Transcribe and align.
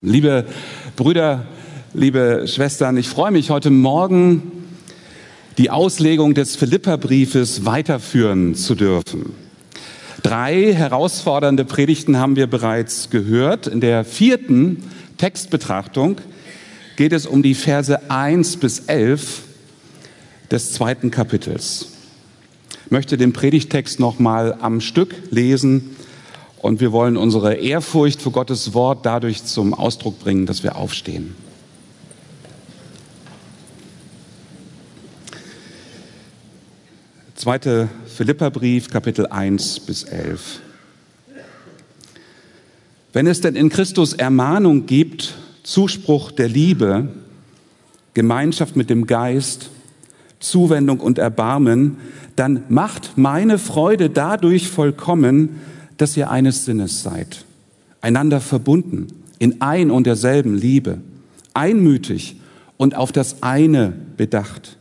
Liebe 0.00 0.44
Brüder, 0.94 1.44
liebe 1.92 2.44
Schwestern, 2.46 2.96
ich 2.96 3.08
freue 3.08 3.32
mich 3.32 3.50
heute 3.50 3.70
Morgen, 3.70 4.52
die 5.58 5.70
Auslegung 5.70 6.34
des 6.34 6.54
Philipperbriefes 6.54 7.64
weiterführen 7.64 8.54
zu 8.54 8.76
dürfen. 8.76 9.34
Drei 10.22 10.72
herausfordernde 10.72 11.64
Predigten 11.64 12.16
haben 12.16 12.36
wir 12.36 12.46
bereits 12.46 13.10
gehört. 13.10 13.66
In 13.66 13.80
der 13.80 14.04
vierten 14.04 14.84
Textbetrachtung 15.16 16.20
geht 16.94 17.12
es 17.12 17.26
um 17.26 17.42
die 17.42 17.54
Verse 17.56 18.08
1 18.08 18.58
bis 18.58 18.78
11 18.86 19.42
des 20.52 20.74
zweiten 20.74 21.10
Kapitels. 21.10 21.88
Ich 22.84 22.92
möchte 22.92 23.16
den 23.16 23.32
Predigtext 23.32 23.98
nochmal 23.98 24.58
am 24.60 24.80
Stück 24.80 25.12
lesen 25.32 25.96
und 26.60 26.80
wir 26.80 26.92
wollen 26.92 27.16
unsere 27.16 27.54
Ehrfurcht 27.54 28.20
für 28.20 28.30
Gottes 28.30 28.74
Wort 28.74 29.06
dadurch 29.06 29.44
zum 29.44 29.74
Ausdruck 29.74 30.18
bringen, 30.18 30.46
dass 30.46 30.62
wir 30.62 30.76
aufstehen. 30.76 31.34
Zweite 37.34 37.88
Philipperbrief, 38.06 38.90
Kapitel 38.90 39.28
1 39.28 39.80
bis 39.80 40.02
11. 40.02 40.60
Wenn 43.12 43.28
es 43.28 43.40
denn 43.40 43.54
in 43.54 43.68
Christus 43.68 44.12
Ermahnung 44.12 44.86
gibt, 44.86 45.34
Zuspruch 45.62 46.32
der 46.32 46.48
Liebe, 46.48 47.08
Gemeinschaft 48.14 48.74
mit 48.74 48.90
dem 48.90 49.06
Geist, 49.06 49.70
Zuwendung 50.40 50.98
und 50.98 51.18
Erbarmen, 51.18 51.98
dann 52.36 52.64
macht 52.68 53.16
meine 53.16 53.58
Freude 53.58 54.10
dadurch 54.10 54.68
vollkommen, 54.68 55.60
dass 55.98 56.16
ihr 56.16 56.30
eines 56.30 56.64
Sinnes 56.64 57.02
seid, 57.02 57.44
einander 58.00 58.40
verbunden 58.40 59.08
in 59.38 59.60
ein 59.60 59.90
und 59.90 60.06
derselben 60.06 60.54
Liebe, 60.54 60.98
einmütig 61.54 62.40
und 62.76 62.96
auf 62.96 63.12
das 63.12 63.42
eine 63.42 63.92
bedacht. 64.16 64.78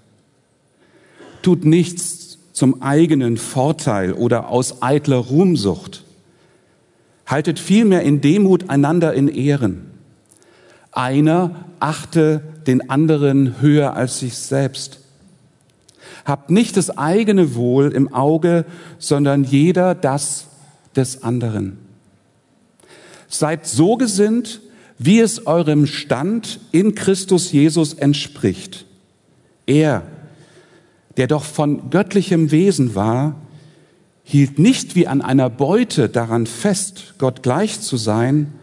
Tut 1.42 1.66
nichts 1.66 2.38
zum 2.54 2.82
eigenen 2.82 3.38
Vorteil 3.38 4.14
oder 4.14 4.50
aus 4.50 4.82
eitler 4.82 5.18
Ruhmsucht. 5.18 6.04
Haltet 7.26 7.60
vielmehr 7.60 8.02
in 8.02 8.22
Demut 8.22 8.70
einander 8.70 9.14
in 9.14 9.28
Ehren. 9.28 9.92
Einer 10.92 11.66
achte 11.80 12.42
den 12.66 12.90
anderen 12.90 13.62
höher 13.62 13.94
als 13.94 14.20
sich 14.20 14.36
selbst. 14.36 15.00
Habt 16.26 16.50
nicht 16.50 16.78
das 16.78 16.98
eigene 16.98 17.56
Wohl 17.56 17.92
im 17.92 18.14
Auge, 18.14 18.66
sondern 18.98 19.44
jeder 19.44 19.94
das 19.94 20.48
des 20.98 21.24
anderen. 21.24 21.78
Seid 23.28 23.68
so 23.68 23.98
gesinnt, 23.98 24.62
wie 24.98 25.20
es 25.20 25.46
eurem 25.46 25.86
Stand 25.86 26.60
in 26.72 26.96
Christus 26.96 27.52
Jesus 27.52 27.94
entspricht. 27.94 28.86
Er, 29.66 30.04
der 31.18 31.28
doch 31.28 31.44
von 31.44 31.90
göttlichem 31.90 32.52
Wesen 32.52 32.96
war, 32.96 33.36
hielt 34.24 34.60
nicht 34.60 34.96
wie 34.96 35.08
an 35.08 35.22
einer 35.22 35.50
Beute 35.50 36.10
daran 36.10 36.48
fest, 36.48 37.14
Gott 37.18 37.44
gleich 37.44 37.80
zu 37.80 37.96
sein, 37.96 38.54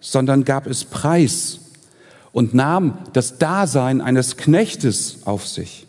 sondern 0.00 0.44
gab 0.44 0.66
es 0.66 0.84
preis 0.84 1.60
und 2.32 2.52
nahm 2.52 2.98
das 3.12 3.38
Dasein 3.38 4.00
eines 4.00 4.36
Knechtes 4.36 5.20
auf 5.24 5.46
sich. 5.46 5.86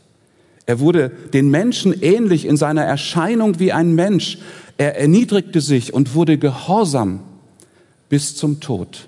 Er 0.65 0.79
wurde 0.79 1.09
den 1.33 1.49
Menschen 1.49 1.93
ähnlich 2.01 2.45
in 2.45 2.57
seiner 2.57 2.83
Erscheinung 2.83 3.59
wie 3.59 3.71
ein 3.71 3.93
Mensch, 3.93 4.39
er 4.77 4.97
erniedrigte 4.97 5.61
sich 5.61 5.93
und 5.93 6.15
wurde 6.15 6.37
gehorsam 6.37 7.21
bis 8.09 8.35
zum 8.35 8.59
Tod, 8.59 9.07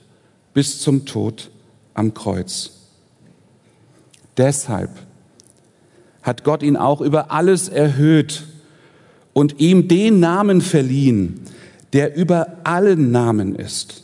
bis 0.53 0.79
zum 0.79 1.05
Tod 1.05 1.49
am 1.93 2.13
Kreuz. 2.13 2.71
Deshalb 4.37 4.91
hat 6.21 6.43
Gott 6.43 6.63
ihn 6.63 6.77
auch 6.77 7.01
über 7.01 7.31
alles 7.31 7.69
erhöht 7.69 8.43
und 9.33 9.59
ihm 9.59 9.87
den 9.87 10.19
Namen 10.19 10.61
verliehen, 10.61 11.41
der 11.93 12.15
über 12.15 12.57
allen 12.63 13.11
Namen 13.11 13.55
ist, 13.55 14.03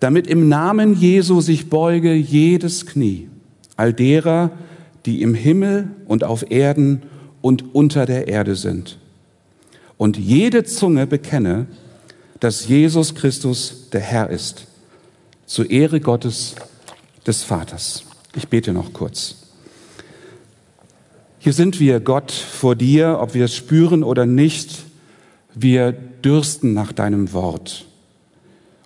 damit 0.00 0.26
im 0.26 0.48
Namen 0.48 0.94
Jesu 0.94 1.40
sich 1.40 1.70
beuge 1.70 2.14
jedes 2.14 2.86
Knie, 2.86 3.28
all 3.76 3.92
derer, 3.92 4.50
die 5.04 5.22
im 5.22 5.34
Himmel 5.34 5.90
und 6.06 6.24
auf 6.24 6.50
Erden 6.50 7.02
und 7.40 7.74
unter 7.74 8.06
der 8.06 8.28
Erde 8.28 8.56
sind 8.56 8.98
und 9.98 10.16
jede 10.16 10.64
Zunge 10.64 11.06
bekenne, 11.06 11.66
dass 12.40 12.68
Jesus 12.68 13.14
Christus 13.14 13.88
der 13.90 14.00
Herr 14.00 14.30
ist, 14.30 14.66
zur 15.46 15.70
Ehre 15.70 16.00
Gottes 16.00 16.54
des 17.26 17.42
Vaters. 17.42 18.04
Ich 18.34 18.48
bete 18.48 18.72
noch 18.72 18.92
kurz. 18.92 19.36
Hier 21.38 21.52
sind 21.52 21.80
wir, 21.80 22.00
Gott, 22.00 22.32
vor 22.32 22.74
dir, 22.74 23.18
ob 23.20 23.34
wir 23.34 23.44
es 23.44 23.54
spüren 23.54 24.02
oder 24.02 24.26
nicht. 24.26 24.84
Wir 25.54 25.92
dürsten 25.92 26.74
nach 26.74 26.92
deinem 26.92 27.32
Wort. 27.32 27.86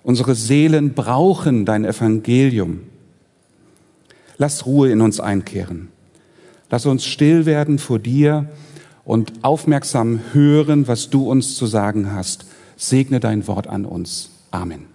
Unsere 0.03 0.35
Seelen 0.35 0.93
brauchen 0.93 1.65
dein 1.65 1.85
Evangelium. 1.85 2.81
Lass 4.37 4.65
Ruhe 4.65 4.91
in 4.91 5.01
uns 5.01 5.19
einkehren. 5.19 5.89
Lass 6.69 6.85
uns 6.85 7.05
still 7.05 7.45
werden 7.45 7.79
vor 7.79 7.99
dir 7.99 8.49
und 9.03 9.43
aufmerksam 9.43 10.21
hören, 10.33 10.87
was 10.87 11.09
du 11.09 11.29
uns 11.29 11.55
zu 11.55 11.65
sagen 11.65 12.13
hast. 12.13 12.45
Segne 12.77 13.19
dein 13.19 13.47
Wort 13.47 13.67
an 13.67 13.85
uns. 13.85 14.31
Amen. 14.51 14.85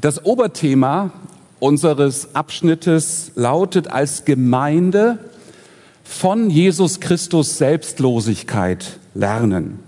Das 0.00 0.24
Oberthema 0.24 1.12
unseres 1.60 2.34
Abschnittes 2.34 3.32
lautet 3.36 3.86
als 3.86 4.24
Gemeinde 4.24 5.18
von 6.02 6.50
Jesus 6.50 6.98
Christus 6.98 7.56
Selbstlosigkeit 7.58 8.98
lernen. 9.14 9.78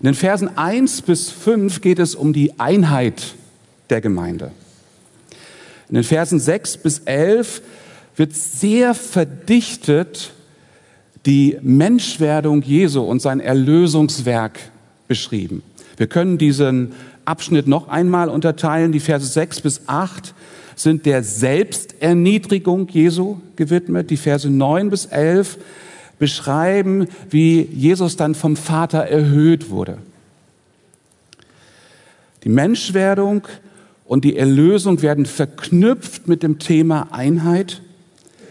In 0.00 0.06
den 0.06 0.14
Versen 0.14 0.58
1 0.58 1.02
bis 1.02 1.30
5 1.30 1.80
geht 1.80 2.00
es 2.00 2.14
um 2.16 2.32
die 2.32 2.58
Einheit 2.58 3.36
der 3.90 4.00
Gemeinde. 4.00 4.50
In 5.88 5.96
den 5.96 6.04
Versen 6.04 6.40
6 6.40 6.78
bis 6.78 7.00
11 7.00 7.62
wird 8.16 8.34
sehr 8.34 8.94
verdichtet 8.94 10.32
die 11.26 11.58
Menschwerdung 11.62 12.62
Jesu 12.62 13.02
und 13.02 13.20
sein 13.20 13.40
Erlösungswerk 13.40 14.58
beschrieben. 15.08 15.62
Wir 15.96 16.06
können 16.06 16.38
diesen 16.38 16.92
Abschnitt 17.24 17.66
noch 17.66 17.88
einmal 17.88 18.28
unterteilen. 18.28 18.92
Die 18.92 19.00
Verse 19.00 19.26
6 19.26 19.60
bis 19.62 19.82
8 19.86 20.34
sind 20.76 21.06
der 21.06 21.22
Selbsterniedrigung 21.22 22.88
Jesu 22.88 23.38
gewidmet. 23.56 24.10
Die 24.10 24.16
Verse 24.16 24.48
9 24.48 24.90
bis 24.90 25.06
11 25.06 25.58
beschreiben, 26.18 27.08
wie 27.30 27.62
Jesus 27.62 28.16
dann 28.16 28.34
vom 28.34 28.56
Vater 28.56 29.00
erhöht 29.00 29.70
wurde. 29.70 29.98
Die 32.44 32.48
Menschwerdung 32.50 33.46
und 34.04 34.24
die 34.24 34.36
Erlösung 34.36 35.02
werden 35.02 35.26
verknüpft 35.26 36.28
mit 36.28 36.42
dem 36.42 36.58
Thema 36.58 37.08
Einheit. 37.12 37.80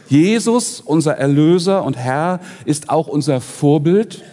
Jesus, 0.10 0.82
unser 0.82 1.14
Erlöser 1.18 1.84
und 1.84 1.98
Herr, 1.98 2.40
ist 2.66 2.90
auch 2.90 3.08
unser 3.08 3.42
Vorbild. 3.42 4.24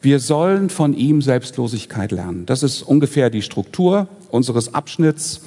Wir 0.00 0.18
sollen 0.18 0.68
von 0.68 0.94
ihm 0.94 1.22
Selbstlosigkeit 1.22 2.12
lernen. 2.12 2.46
Das 2.46 2.62
ist 2.62 2.82
ungefähr 2.82 3.30
die 3.30 3.42
Struktur 3.42 4.08
unseres 4.30 4.74
Abschnitts. 4.74 5.42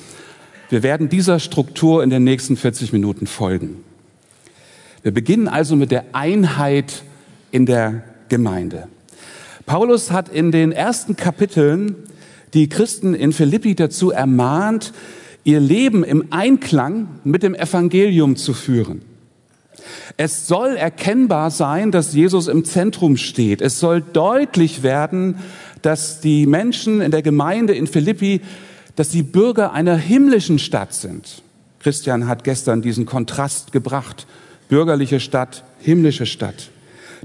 Wir 0.70 0.82
werden 0.82 1.10
dieser 1.10 1.40
Struktur 1.40 2.04
in 2.04 2.10
den 2.10 2.24
nächsten 2.24 2.58
40 2.58 2.92
Minuten 2.94 3.28
folgen. 3.28 3.84
Wir 5.04 5.14
beginnen 5.14 5.48
also 5.48 5.76
mit 5.76 5.92
der 5.92 6.06
Einheit 6.14 7.04
in 7.52 7.66
der 7.66 8.04
Gemeinde. 8.30 8.88
Paulus 9.66 10.12
hat 10.12 10.30
in 10.30 10.52
den 10.52 10.72
ersten 10.72 11.16
Kapiteln 11.16 11.96
die 12.56 12.70
Christen 12.70 13.14
in 13.14 13.34
Philippi 13.34 13.76
dazu 13.76 14.12
ermahnt, 14.12 14.94
ihr 15.44 15.60
Leben 15.60 16.04
im 16.04 16.32
Einklang 16.32 17.08
mit 17.24 17.44
dem 17.44 17.54
Evangelium 17.54 18.36
zu 18.38 18.54
führen. 18.54 19.02
Es 20.18 20.48
soll 20.48 20.78
erkennbar 20.78 21.52
sein, 21.52 21.92
dass 21.92 22.14
Jesus 22.14 22.48
im 22.48 22.66
Zentrum 22.66 23.18
steht. 23.18 23.62
Es 23.62 23.80
soll 23.80 24.02
deutlich 24.02 24.82
werden, 24.82 25.36
dass 25.82 26.22
die 26.22 26.48
Menschen 26.48 27.02
in 27.02 27.12
der 27.12 27.22
Gemeinde 27.22 27.74
in 27.74 27.86
Philippi, 27.86 28.42
dass 28.96 29.12
sie 29.12 29.22
Bürger 29.22 29.74
einer 29.74 29.98
himmlischen 29.98 30.58
Stadt 30.58 30.94
sind. 30.94 31.44
Christian 31.80 32.28
hat 32.28 32.44
gestern 32.44 32.82
diesen 32.82 33.06
Kontrast 33.06 33.72
gebracht. 33.72 34.26
Bürgerliche 34.70 35.20
Stadt, 35.20 35.64
himmlische 35.80 36.26
Stadt. 36.26 36.70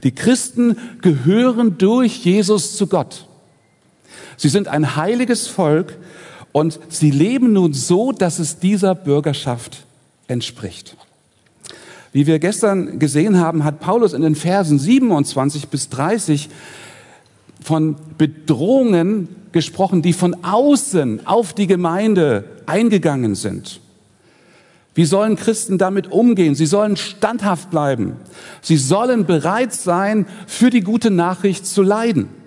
Die 0.03 0.15
Christen 0.15 0.76
gehören 1.00 1.79
durch 1.79 2.25
Jesus 2.25 2.76
zu 2.76 2.87
Gott. 2.87 3.30
Sie 4.41 4.49
sind 4.49 4.69
ein 4.69 4.97
heiliges 4.97 5.49
Volk 5.49 5.99
und 6.51 6.81
sie 6.89 7.11
leben 7.11 7.53
nun 7.53 7.75
so, 7.75 8.11
dass 8.11 8.39
es 8.39 8.59
dieser 8.59 8.95
Bürgerschaft 8.95 9.85
entspricht. 10.29 10.97
Wie 12.15 12.27
wir 12.27 12.39
gestern 12.39 12.99
gesehen 12.99 13.39
haben, 13.39 13.65
hat 13.65 13.81
Paulus 13.81 14.15
in 14.15 14.23
den 14.23 14.35
Versen 14.35 14.79
27 14.79 15.69
bis 15.69 15.91
30 15.91 16.49
von 17.63 17.97
Bedrohungen 18.17 19.29
gesprochen, 19.53 20.01
die 20.01 20.15
von 20.15 20.35
außen 20.43 21.27
auf 21.27 21.53
die 21.53 21.67
Gemeinde 21.67 22.45
eingegangen 22.65 23.35
sind. 23.35 23.83
Wie 24.95 25.05
sollen 25.05 25.37
Christen 25.37 25.77
damit 25.77 26.11
umgehen? 26.11 26.55
Sie 26.55 26.65
sollen 26.65 26.97
standhaft 26.97 27.71
bleiben. 27.71 28.17
Sie 28.63 28.79
sollen 28.79 29.27
bereit 29.27 29.75
sein, 29.75 30.25
für 30.47 30.71
die 30.71 30.81
gute 30.81 31.11
Nachricht 31.11 31.67
zu 31.67 31.83
leiden. 31.83 32.40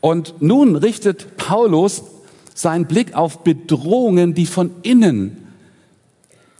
Und 0.00 0.40
nun 0.40 0.76
richtet 0.76 1.36
Paulus 1.36 2.02
seinen 2.54 2.86
Blick 2.86 3.14
auf 3.14 3.44
Bedrohungen, 3.44 4.34
die 4.34 4.46
von 4.46 4.70
innen 4.82 5.48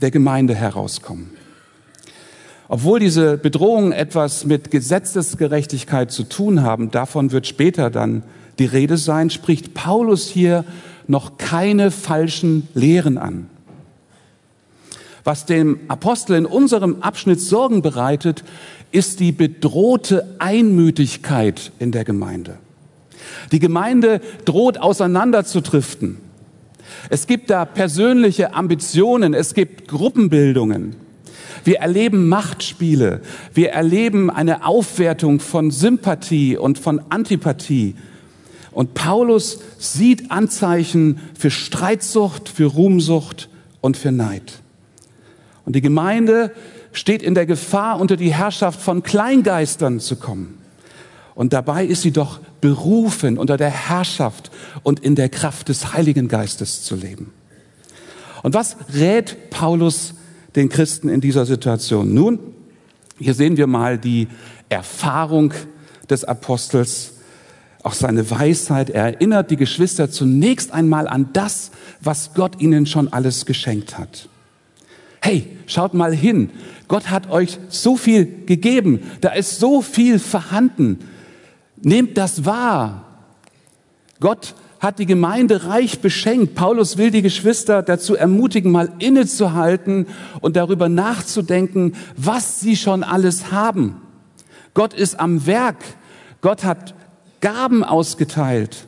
der 0.00 0.10
Gemeinde 0.10 0.54
herauskommen. 0.54 1.30
Obwohl 2.68 3.00
diese 3.00 3.38
Bedrohungen 3.38 3.92
etwas 3.92 4.44
mit 4.44 4.70
Gesetzesgerechtigkeit 4.70 6.12
zu 6.12 6.24
tun 6.24 6.62
haben, 6.62 6.90
davon 6.90 7.32
wird 7.32 7.46
später 7.46 7.90
dann 7.90 8.22
die 8.58 8.66
Rede 8.66 8.98
sein, 8.98 9.30
spricht 9.30 9.74
Paulus 9.74 10.28
hier 10.28 10.64
noch 11.06 11.38
keine 11.38 11.90
falschen 11.90 12.68
Lehren 12.74 13.16
an. 13.16 13.48
Was 15.24 15.46
dem 15.46 15.80
Apostel 15.88 16.36
in 16.36 16.46
unserem 16.46 17.02
Abschnitt 17.02 17.40
Sorgen 17.40 17.82
bereitet, 17.82 18.44
ist 18.92 19.20
die 19.20 19.32
bedrohte 19.32 20.36
Einmütigkeit 20.38 21.72
in 21.78 21.92
der 21.92 22.04
Gemeinde. 22.04 22.58
Die 23.52 23.58
Gemeinde 23.58 24.20
droht 24.44 24.78
auseinanderzudriften. 24.78 26.18
Es 27.10 27.26
gibt 27.26 27.50
da 27.50 27.64
persönliche 27.64 28.54
Ambitionen, 28.54 29.34
es 29.34 29.54
gibt 29.54 29.88
Gruppenbildungen. 29.88 30.96
Wir 31.64 31.78
erleben 31.78 32.28
Machtspiele, 32.28 33.20
wir 33.52 33.70
erleben 33.70 34.30
eine 34.30 34.64
Aufwertung 34.64 35.40
von 35.40 35.70
Sympathie 35.70 36.56
und 36.56 36.78
von 36.78 37.00
Antipathie. 37.10 37.94
Und 38.70 38.94
Paulus 38.94 39.60
sieht 39.78 40.30
Anzeichen 40.30 41.20
für 41.36 41.50
Streitsucht, 41.50 42.48
für 42.48 42.66
Ruhmsucht 42.66 43.48
und 43.80 43.96
für 43.96 44.12
Neid. 44.12 44.60
Und 45.64 45.74
die 45.74 45.80
Gemeinde 45.80 46.52
steht 46.92 47.22
in 47.22 47.34
der 47.34 47.46
Gefahr, 47.46 48.00
unter 48.00 48.16
die 48.16 48.32
Herrschaft 48.32 48.80
von 48.80 49.02
Kleingeistern 49.02 50.00
zu 50.00 50.16
kommen. 50.16 50.57
Und 51.38 51.52
dabei 51.52 51.86
ist 51.86 52.02
sie 52.02 52.10
doch 52.10 52.40
berufen, 52.60 53.38
unter 53.38 53.56
der 53.56 53.70
Herrschaft 53.70 54.50
und 54.82 54.98
in 54.98 55.14
der 55.14 55.28
Kraft 55.28 55.68
des 55.68 55.92
Heiligen 55.92 56.26
Geistes 56.26 56.82
zu 56.82 56.96
leben. 56.96 57.32
Und 58.42 58.54
was 58.54 58.76
rät 58.92 59.48
Paulus 59.48 60.14
den 60.56 60.68
Christen 60.68 61.08
in 61.08 61.20
dieser 61.20 61.46
Situation? 61.46 62.12
Nun, 62.12 62.40
hier 63.20 63.34
sehen 63.34 63.56
wir 63.56 63.68
mal 63.68 63.98
die 63.98 64.26
Erfahrung 64.68 65.54
des 66.10 66.24
Apostels, 66.24 67.12
auch 67.84 67.94
seine 67.94 68.28
Weisheit. 68.32 68.90
Er 68.90 69.04
erinnert 69.04 69.52
die 69.52 69.56
Geschwister 69.56 70.10
zunächst 70.10 70.72
einmal 70.72 71.06
an 71.06 71.28
das, 71.34 71.70
was 72.00 72.34
Gott 72.34 72.60
ihnen 72.60 72.84
schon 72.84 73.12
alles 73.12 73.46
geschenkt 73.46 73.96
hat. 73.96 74.28
Hey, 75.22 75.56
schaut 75.66 75.94
mal 75.94 76.12
hin. 76.12 76.50
Gott 76.88 77.10
hat 77.10 77.30
euch 77.30 77.60
so 77.68 77.96
viel 77.96 78.26
gegeben. 78.46 79.02
Da 79.20 79.28
ist 79.28 79.60
so 79.60 79.82
viel 79.82 80.18
vorhanden. 80.18 80.98
Nehmt 81.82 82.16
das 82.16 82.44
wahr. 82.44 83.04
Gott 84.20 84.54
hat 84.80 84.98
die 84.98 85.06
Gemeinde 85.06 85.64
reich 85.64 86.00
beschenkt. 86.00 86.54
Paulus 86.54 86.98
will 86.98 87.10
die 87.10 87.22
Geschwister 87.22 87.82
dazu 87.82 88.14
ermutigen, 88.14 88.70
mal 88.70 88.92
innezuhalten 88.98 90.06
und 90.40 90.56
darüber 90.56 90.88
nachzudenken, 90.88 91.94
was 92.16 92.60
sie 92.60 92.76
schon 92.76 93.02
alles 93.02 93.50
haben. 93.50 94.00
Gott 94.74 94.94
ist 94.94 95.18
am 95.18 95.46
Werk. 95.46 95.78
Gott 96.40 96.64
hat 96.64 96.94
Gaben 97.40 97.82
ausgeteilt. 97.82 98.86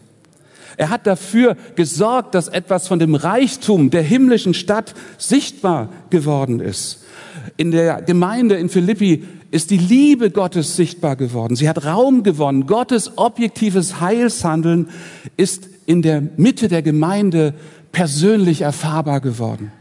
Er 0.77 0.89
hat 0.89 1.07
dafür 1.07 1.57
gesorgt, 1.75 2.35
dass 2.35 2.49
etwas 2.49 2.89
von 2.89 2.99
dem 2.99 3.15
Reichtum 3.15 3.91
der 3.91 4.03
himmlischen 4.03 4.55
Stadt 4.55 4.95
sichtbar 5.19 5.89
geworden 6.11 6.61
ist. 6.61 7.05
In 7.57 7.71
der 7.71 8.03
Gemeinde 8.03 8.57
in 8.57 8.69
Philippi 8.69 9.25
ist 9.51 9.71
die 9.71 9.79
Liebe 9.79 10.31
Gottes 10.31 10.77
sichtbar 10.77 11.17
geworden. 11.17 11.57
Sie 11.57 11.69
hat 11.69 11.85
Raum 11.85 12.23
gewonnen. 12.23 12.67
Gottes 12.67 13.19
objektives 13.19 14.01
Heilshandeln 14.01 14.89
ist 15.37 15.69
in 15.87 16.03
der 16.03 16.23
Mitte 16.37 16.69
der 16.69 16.83
Gemeinde 16.83 17.55
persönlich 17.93 18.63
erfahrbar 18.63 19.21
geworden. 19.21 19.73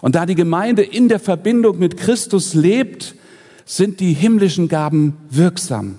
Und 0.00 0.14
da 0.14 0.26
die 0.26 0.34
Gemeinde 0.34 0.82
in 0.82 1.08
der 1.08 1.18
Verbindung 1.18 1.78
mit 1.78 1.96
Christus 1.96 2.54
lebt, 2.54 3.14
sind 3.64 4.00
die 4.00 4.12
himmlischen 4.12 4.68
Gaben 4.68 5.16
wirksam. 5.30 5.96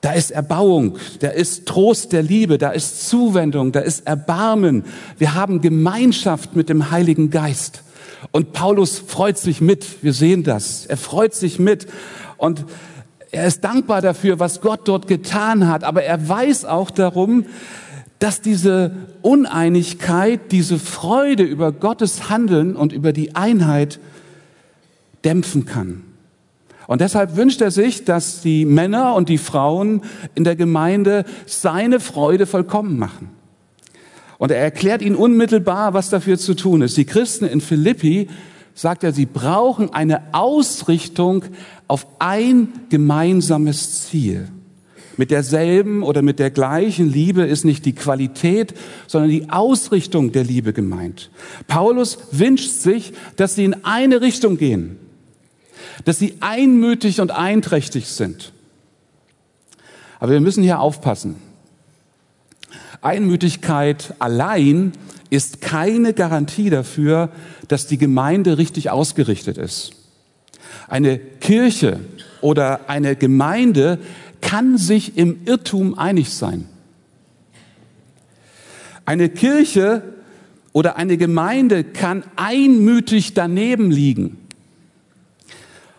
Da 0.00 0.12
ist 0.12 0.32
Erbauung, 0.32 0.98
da 1.20 1.28
ist 1.28 1.64
Trost 1.64 2.12
der 2.12 2.22
Liebe, 2.22 2.58
da 2.58 2.70
ist 2.72 3.08
Zuwendung, 3.08 3.72
da 3.72 3.80
ist 3.80 4.06
Erbarmen. 4.06 4.84
Wir 5.16 5.34
haben 5.34 5.62
Gemeinschaft 5.62 6.54
mit 6.54 6.68
dem 6.68 6.90
Heiligen 6.90 7.30
Geist. 7.30 7.83
Und 8.32 8.52
Paulus 8.52 8.98
freut 8.98 9.38
sich 9.38 9.60
mit. 9.60 10.02
Wir 10.02 10.12
sehen 10.12 10.42
das. 10.42 10.86
Er 10.86 10.96
freut 10.96 11.34
sich 11.34 11.58
mit. 11.58 11.86
Und 12.36 12.64
er 13.30 13.46
ist 13.46 13.64
dankbar 13.64 14.00
dafür, 14.00 14.38
was 14.38 14.60
Gott 14.60 14.86
dort 14.86 15.06
getan 15.06 15.68
hat. 15.68 15.84
Aber 15.84 16.02
er 16.04 16.28
weiß 16.28 16.64
auch 16.64 16.90
darum, 16.90 17.46
dass 18.18 18.40
diese 18.40 18.92
Uneinigkeit, 19.22 20.52
diese 20.52 20.78
Freude 20.78 21.42
über 21.42 21.72
Gottes 21.72 22.30
Handeln 22.30 22.76
und 22.76 22.92
über 22.92 23.12
die 23.12 23.34
Einheit 23.34 23.98
dämpfen 25.24 25.66
kann. 25.66 26.04
Und 26.86 27.00
deshalb 27.00 27.36
wünscht 27.36 27.60
er 27.60 27.70
sich, 27.70 28.04
dass 28.04 28.40
die 28.40 28.64
Männer 28.64 29.14
und 29.14 29.28
die 29.28 29.38
Frauen 29.38 30.02
in 30.34 30.44
der 30.44 30.56
Gemeinde 30.56 31.24
seine 31.46 31.98
Freude 31.98 32.46
vollkommen 32.46 32.98
machen. 32.98 33.30
Und 34.38 34.50
er 34.50 34.58
erklärt 34.58 35.02
ihnen 35.02 35.16
unmittelbar, 35.16 35.94
was 35.94 36.10
dafür 36.10 36.38
zu 36.38 36.54
tun 36.54 36.82
ist. 36.82 36.96
Die 36.96 37.04
Christen 37.04 37.44
in 37.44 37.60
Philippi, 37.60 38.28
sagt 38.74 39.04
er, 39.04 39.12
sie 39.12 39.26
brauchen 39.26 39.92
eine 39.92 40.34
Ausrichtung 40.34 41.44
auf 41.86 42.06
ein 42.18 42.68
gemeinsames 42.90 44.08
Ziel. 44.08 44.48
Mit 45.16 45.30
derselben 45.30 46.02
oder 46.02 46.22
mit 46.22 46.40
der 46.40 46.50
gleichen 46.50 47.08
Liebe 47.08 47.42
ist 47.42 47.64
nicht 47.64 47.84
die 47.84 47.94
Qualität, 47.94 48.74
sondern 49.06 49.30
die 49.30 49.48
Ausrichtung 49.48 50.32
der 50.32 50.42
Liebe 50.42 50.72
gemeint. 50.72 51.30
Paulus 51.68 52.18
wünscht 52.32 52.70
sich, 52.70 53.12
dass 53.36 53.54
sie 53.54 53.64
in 53.64 53.84
eine 53.84 54.20
Richtung 54.20 54.56
gehen 54.56 54.98
dass 56.04 56.18
sie 56.18 56.34
einmütig 56.40 57.20
und 57.20 57.30
einträchtig 57.30 58.08
sind. 58.08 58.52
Aber 60.18 60.32
wir 60.32 60.40
müssen 60.40 60.62
hier 60.62 60.80
aufpassen. 60.80 61.36
Einmütigkeit 63.04 64.14
allein 64.18 64.92
ist 65.30 65.60
keine 65.60 66.14
Garantie 66.14 66.70
dafür, 66.70 67.30
dass 67.68 67.86
die 67.86 67.98
Gemeinde 67.98 68.58
richtig 68.58 68.90
ausgerichtet 68.90 69.58
ist. 69.58 69.92
Eine 70.88 71.18
Kirche 71.18 72.00
oder 72.40 72.88
eine 72.88 73.16
Gemeinde 73.16 73.98
kann 74.40 74.78
sich 74.78 75.16
im 75.16 75.40
Irrtum 75.44 75.98
einig 75.98 76.30
sein. 76.30 76.66
Eine 79.06 79.28
Kirche 79.28 80.02
oder 80.72 80.96
eine 80.96 81.16
Gemeinde 81.16 81.84
kann 81.84 82.24
einmütig 82.36 83.34
daneben 83.34 83.90
liegen. 83.90 84.38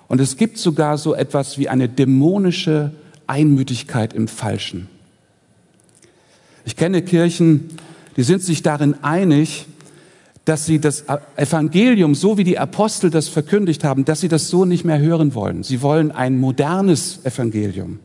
Und 0.07 0.21
es 0.21 0.37
gibt 0.37 0.57
sogar 0.57 0.97
so 0.97 1.13
etwas 1.13 1.57
wie 1.57 1.69
eine 1.69 1.89
dämonische 1.89 2.91
Einmütigkeit 3.27 4.13
im 4.13 4.27
Falschen. 4.27 4.87
Ich 6.65 6.75
kenne 6.75 7.03
Kirchen, 7.03 7.69
die 8.17 8.23
sind 8.23 8.41
sich 8.41 8.63
darin 8.63 8.95
einig, 9.03 9.67
dass 10.45 10.65
sie 10.65 10.79
das 10.79 11.05
Evangelium, 11.35 12.13
so 12.13 12.37
wie 12.37 12.43
die 12.43 12.59
Apostel 12.59 13.09
das 13.09 13.27
verkündigt 13.27 13.83
haben, 13.83 14.05
dass 14.05 14.21
sie 14.21 14.27
das 14.27 14.47
so 14.47 14.65
nicht 14.65 14.83
mehr 14.83 14.99
hören 14.99 15.33
wollen. 15.33 15.63
Sie 15.63 15.81
wollen 15.81 16.11
ein 16.11 16.39
modernes 16.39 17.23
Evangelium, 17.23 17.99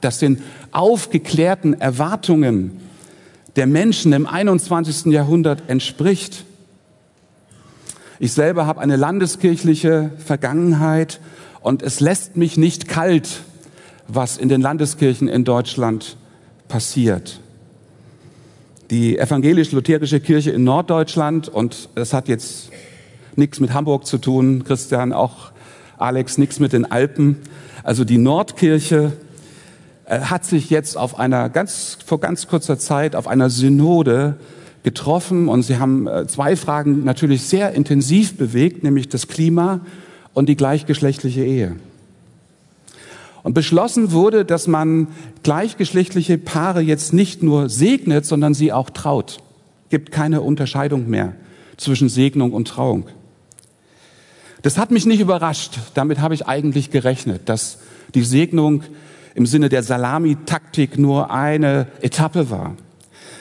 das 0.00 0.18
den 0.18 0.42
aufgeklärten 0.72 1.78
Erwartungen 1.80 2.80
der 3.56 3.66
Menschen 3.66 4.12
im 4.12 4.26
21. 4.26 5.06
Jahrhundert 5.06 5.68
entspricht. 5.68 6.44
Ich 8.18 8.32
selber 8.32 8.66
habe 8.66 8.80
eine 8.80 8.96
landeskirchliche 8.96 10.10
Vergangenheit 10.18 11.20
und 11.60 11.82
es 11.82 12.00
lässt 12.00 12.36
mich 12.36 12.56
nicht 12.56 12.88
kalt, 12.88 13.42
was 14.06 14.36
in 14.36 14.48
den 14.48 14.60
Landeskirchen 14.60 15.28
in 15.28 15.44
Deutschland 15.44 16.16
passiert. 16.68 17.40
Die 18.90 19.18
evangelisch-lutherische 19.18 20.18
Kirche 20.18 20.50
in 20.50 20.64
Norddeutschland, 20.64 21.48
und 21.48 21.90
es 21.94 22.14
hat 22.14 22.26
jetzt 22.26 22.70
nichts 23.36 23.60
mit 23.60 23.74
Hamburg 23.74 24.06
zu 24.06 24.16
tun, 24.16 24.64
Christian, 24.64 25.12
auch 25.12 25.52
Alex, 25.98 26.38
nichts 26.38 26.58
mit 26.58 26.72
den 26.72 26.90
Alpen. 26.90 27.36
Also 27.82 28.04
die 28.04 28.16
Nordkirche 28.16 29.12
äh, 30.06 30.20
hat 30.20 30.46
sich 30.46 30.70
jetzt 30.70 30.96
auf 30.96 31.18
einer 31.18 31.50
ganz, 31.50 31.98
vor 32.06 32.18
ganz 32.18 32.48
kurzer 32.48 32.78
Zeit 32.78 33.14
auf 33.14 33.28
einer 33.28 33.50
Synode 33.50 34.36
getroffen 34.84 35.48
und 35.48 35.64
sie 35.64 35.76
haben 35.78 36.06
äh, 36.06 36.26
zwei 36.26 36.56
Fragen 36.56 37.04
natürlich 37.04 37.42
sehr 37.42 37.72
intensiv 37.72 38.38
bewegt, 38.38 38.84
nämlich 38.84 39.10
das 39.10 39.28
Klima 39.28 39.80
und 40.32 40.48
die 40.48 40.56
gleichgeschlechtliche 40.56 41.44
Ehe. 41.44 41.76
Und 43.48 43.54
beschlossen 43.54 44.12
wurde, 44.12 44.44
dass 44.44 44.66
man 44.66 45.08
gleichgeschlechtliche 45.42 46.36
Paare 46.36 46.82
jetzt 46.82 47.14
nicht 47.14 47.42
nur 47.42 47.70
segnet, 47.70 48.26
sondern 48.26 48.52
sie 48.52 48.74
auch 48.74 48.90
traut. 48.90 49.38
Gibt 49.88 50.10
keine 50.12 50.42
Unterscheidung 50.42 51.08
mehr 51.08 51.32
zwischen 51.78 52.10
Segnung 52.10 52.52
und 52.52 52.68
Trauung. 52.68 53.06
Das 54.60 54.76
hat 54.76 54.90
mich 54.90 55.06
nicht 55.06 55.20
überrascht. 55.20 55.78
Damit 55.94 56.20
habe 56.20 56.34
ich 56.34 56.46
eigentlich 56.46 56.90
gerechnet, 56.90 57.48
dass 57.48 57.78
die 58.14 58.22
Segnung 58.22 58.82
im 59.34 59.46
Sinne 59.46 59.70
der 59.70 59.82
Salamitaktik 59.82 60.98
nur 60.98 61.30
eine 61.30 61.86
Etappe 62.02 62.50
war. 62.50 62.76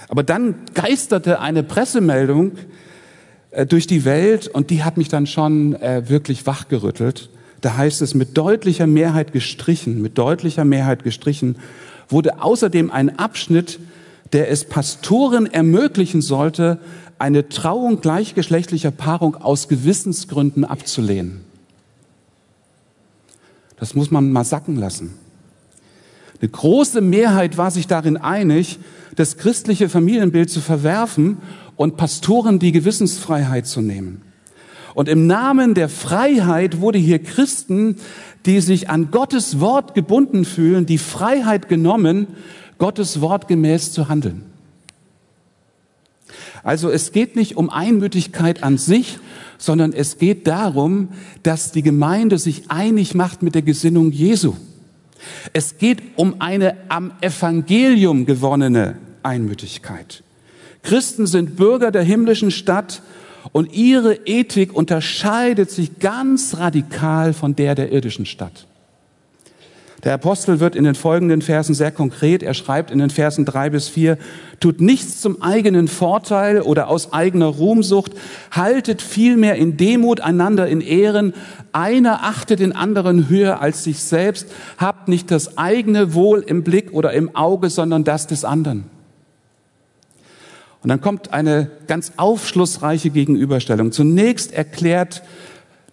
Aber 0.07 0.23
dann 0.23 0.55
geisterte 0.73 1.41
eine 1.41 1.63
Pressemeldung 1.63 2.53
äh, 3.51 3.65
durch 3.65 3.87
die 3.87 4.05
Welt 4.05 4.47
und 4.47 4.69
die 4.69 4.85
hat 4.85 4.95
mich 4.95 5.09
dann 5.09 5.27
schon 5.27 5.75
äh, 5.75 6.07
wirklich 6.07 6.45
wachgerüttelt. 6.45 7.29
Da 7.61 7.75
heißt 7.77 8.01
es, 8.01 8.13
mit 8.13 8.37
deutlicher 8.37 8.87
Mehrheit 8.87 9.33
gestrichen, 9.33 10.01
mit 10.01 10.17
deutlicher 10.17 10.65
Mehrheit 10.65 11.03
gestrichen, 11.03 11.57
wurde 12.09 12.41
außerdem 12.41 12.91
ein 12.91 13.17
Abschnitt, 13.17 13.79
der 14.33 14.49
es 14.51 14.65
Pastoren 14.65 15.45
ermöglichen 15.45 16.21
sollte, 16.21 16.79
eine 17.19 17.49
Trauung 17.49 18.01
gleichgeschlechtlicher 18.01 18.91
Paarung 18.91 19.35
aus 19.35 19.67
Gewissensgründen 19.67 20.65
abzulehnen. 20.65 21.41
Das 23.79 23.95
muss 23.95 24.11
man 24.11 24.31
mal 24.31 24.43
sacken 24.43 24.75
lassen. 24.75 25.13
Eine 26.39 26.49
große 26.49 27.01
Mehrheit 27.01 27.57
war 27.57 27.71
sich 27.71 27.87
darin 27.87 28.17
einig, 28.17 28.79
das 29.15 29.37
christliche 29.37 29.89
Familienbild 29.89 30.49
zu 30.49 30.61
verwerfen 30.61 31.37
und 31.75 31.97
Pastoren 31.97 32.59
die 32.59 32.71
Gewissensfreiheit 32.71 33.65
zu 33.65 33.81
nehmen. 33.81 34.21
Und 34.97 35.09
im 35.09 35.27
Namen 35.27 35.75
der 35.75 35.89
Freiheit 35.89 36.81
wurde 36.81 36.97
hier 36.97 37.19
Christen, 37.19 37.97
die 38.47 38.61
sich 38.61 38.89
an 38.89 39.11
Gottes 39.11 39.59
Wort 39.59 39.93
gebunden 39.93 40.43
fühlen, 40.43 40.87
die 40.87 40.97
Freiheit 40.97 41.69
genommen, 41.69 42.25
Gottes 42.79 43.21
Wort 43.21 43.47
gemäß 43.47 43.91
zu 43.91 44.09
handeln. 44.09 44.41
Also 46.63 46.89
es 46.89 47.11
geht 47.11 47.35
nicht 47.35 47.57
um 47.57 47.69
Einmütigkeit 47.69 48.63
an 48.63 48.79
sich, 48.79 49.19
sondern 49.59 49.93
es 49.93 50.17
geht 50.17 50.47
darum, 50.47 51.09
dass 51.43 51.71
die 51.71 51.83
Gemeinde 51.83 52.39
sich 52.39 52.71
einig 52.71 53.13
macht 53.13 53.43
mit 53.43 53.53
der 53.53 53.61
Gesinnung 53.61 54.11
Jesu. 54.11 54.55
Es 55.53 55.77
geht 55.77 56.01
um 56.15 56.41
eine 56.41 56.75
am 56.89 57.11
Evangelium 57.21 58.25
gewonnene 58.25 58.97
Einmütigkeit. 59.21 60.23
Christen 60.81 61.27
sind 61.27 61.55
Bürger 61.55 61.91
der 61.91 62.01
himmlischen 62.01 62.49
Stadt 62.49 63.03
und 63.51 63.73
ihre 63.73 64.15
Ethik 64.25 64.73
unterscheidet 64.75 65.71
sich 65.71 65.99
ganz 65.99 66.57
radikal 66.57 67.33
von 67.33 67.55
der 67.55 67.75
der 67.75 67.91
irdischen 67.91 68.25
Stadt. 68.25 68.67
Der 70.03 70.13
Apostel 70.13 70.59
wird 70.59 70.75
in 70.75 70.83
den 70.83 70.93
folgenden 70.93 71.41
Versen 71.41 71.73
sehr 71.73 71.91
konkret. 71.91 72.43
Er 72.43 72.53
schreibt 72.53 72.91
in 72.91 72.99
den 72.99 73.09
Versen 73.09 73.45
drei 73.45 73.71
bis 73.71 73.89
vier, 73.89 74.17
tut 74.59 74.79
nichts 74.79 75.21
zum 75.21 75.41
eigenen 75.41 75.87
Vorteil 75.87 76.61
oder 76.61 76.87
aus 76.87 77.13
eigener 77.13 77.47
Ruhmsucht, 77.47 78.11
haltet 78.51 79.01
vielmehr 79.01 79.55
in 79.55 79.75
Demut 79.75 80.21
einander 80.21 80.67
in 80.67 80.81
Ehren, 80.81 81.33
einer 81.73 82.23
achtet 82.23 82.59
den 82.59 82.73
anderen 82.73 83.27
höher 83.27 83.59
als 83.59 83.83
sich 83.83 84.03
selbst, 84.03 84.47
habt 84.77 85.07
nicht 85.07 85.31
das 85.31 85.57
eigene 85.57 86.13
Wohl 86.13 86.41
im 86.45 86.63
Blick 86.63 86.93
oder 86.93 87.11
im 87.13 87.35
Auge, 87.35 87.69
sondern 87.69 88.03
das 88.03 88.27
des 88.27 88.45
anderen. 88.45 88.96
Und 90.87 90.91
dann 90.91 91.01
kommt 91.01 91.33
eine 91.33 91.69
ganz 91.87 92.13
aufschlussreiche 92.15 93.09
Gegenüberstellung. 93.09 93.91
Zunächst 93.91 94.53
erklärt 94.53 95.21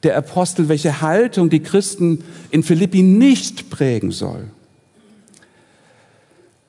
der 0.04 0.16
Apostel, 0.16 0.68
welche 0.68 1.00
Haltung 1.00 1.50
die 1.50 1.58
Christen 1.58 2.22
in 2.52 2.62
Philippi 2.62 3.02
nicht 3.02 3.70
prägen 3.70 4.12
soll. 4.12 4.44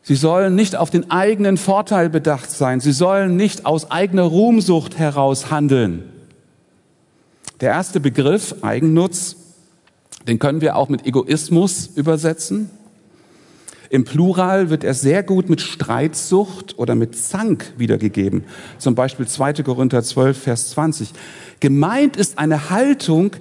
Sie 0.01 0.15
sollen 0.15 0.55
nicht 0.55 0.75
auf 0.75 0.89
den 0.89 1.11
eigenen 1.11 1.55
Vorteil 1.57 2.09
bedacht 2.09 2.49
sein. 2.49 2.79
Sie 2.79 2.93
sollen 2.93 3.35
nicht 3.35 3.67
aus 3.67 3.91
eigener 3.91 4.23
Ruhmsucht 4.23 4.97
heraus 4.97 5.51
handeln. 5.51 6.01
Der 7.61 7.73
erste 7.73 7.99
Begriff, 7.99 8.55
Eigennutz, 8.63 9.35
den 10.27 10.39
können 10.39 10.61
wir 10.61 10.77
auch 10.77 10.89
mit 10.89 11.05
Egoismus 11.05 11.91
übersetzen. 11.95 12.71
Im 13.89 14.03
Plural 14.03 14.69
wird 14.69 14.83
er 14.83 14.93
sehr 14.93 15.23
gut 15.23 15.49
mit 15.49 15.61
Streitsucht 15.61 16.77
oder 16.77 16.95
mit 16.95 17.15
Zank 17.15 17.73
wiedergegeben. 17.77 18.43
Zum 18.77 18.95
Beispiel 18.95 19.27
2. 19.27 19.53
Korinther 19.63 20.03
12, 20.03 20.37
Vers 20.37 20.69
20. 20.71 21.09
Gemeint 21.59 22.17
ist 22.17 22.37
eine 22.37 22.69
Haltung, 22.69 23.31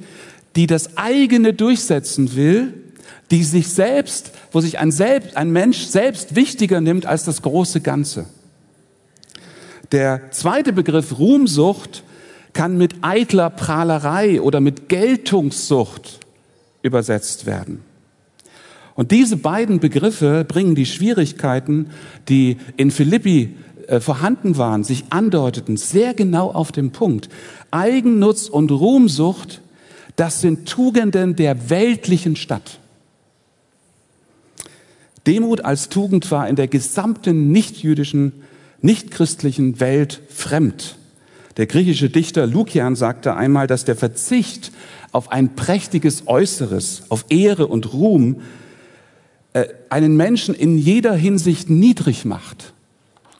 die 0.56 0.66
das 0.66 0.96
eigene 0.96 1.52
durchsetzen 1.52 2.36
will, 2.36 2.74
die 3.30 3.42
sich 3.42 3.68
selbst, 3.68 4.32
wo 4.52 4.60
sich 4.60 4.78
ein, 4.78 4.92
selbst, 4.92 5.36
ein 5.36 5.50
Mensch 5.50 5.84
selbst 5.84 6.36
wichtiger 6.36 6.80
nimmt 6.80 7.06
als 7.06 7.24
das 7.24 7.42
große 7.42 7.80
Ganze. 7.80 8.26
Der 9.92 10.30
zweite 10.30 10.72
Begriff 10.72 11.18
Ruhmsucht 11.18 12.04
kann 12.52 12.78
mit 12.78 12.96
eitler 13.02 13.50
Prahlerei 13.50 14.40
oder 14.40 14.60
mit 14.60 14.88
Geltungssucht 14.88 16.20
übersetzt 16.82 17.46
werden. 17.46 17.82
Und 18.94 19.10
diese 19.10 19.36
beiden 19.36 19.80
Begriffe 19.80 20.44
bringen 20.46 20.74
die 20.74 20.86
Schwierigkeiten, 20.86 21.90
die 22.28 22.58
in 22.76 22.90
Philippi 22.90 23.56
äh, 23.88 24.00
vorhanden 24.00 24.56
waren, 24.56 24.84
sich 24.84 25.04
andeuteten, 25.10 25.76
sehr 25.76 26.14
genau 26.14 26.50
auf 26.50 26.70
den 26.72 26.92
Punkt. 26.92 27.28
Eigennutz 27.70 28.48
und 28.48 28.70
Ruhmsucht, 28.70 29.60
das 30.16 30.40
sind 30.40 30.68
Tugenden 30.68 31.34
der 31.34 31.70
weltlichen 31.70 32.36
Stadt. 32.36 32.78
Demut 35.26 35.62
als 35.62 35.88
Tugend 35.88 36.30
war 36.30 36.48
in 36.48 36.54
der 36.54 36.68
gesamten 36.68 37.50
nichtjüdischen, 37.50 38.32
nichtchristlichen 38.80 39.80
Welt 39.80 40.20
fremd. 40.28 40.96
Der 41.56 41.66
griechische 41.66 42.10
Dichter 42.10 42.46
Lukian 42.46 42.94
sagte 42.94 43.34
einmal, 43.34 43.66
dass 43.66 43.84
der 43.84 43.96
Verzicht 43.96 44.72
auf 45.12 45.32
ein 45.32 45.54
prächtiges 45.54 46.26
Äußeres, 46.26 47.04
auf 47.08 47.26
Ehre 47.28 47.66
und 47.66 47.92
Ruhm 47.92 48.42
äh, 49.54 49.68
einen 49.88 50.16
Menschen 50.16 50.54
in 50.54 50.76
jeder 50.76 51.14
Hinsicht 51.14 51.70
niedrig 51.70 52.24
macht. 52.24 52.74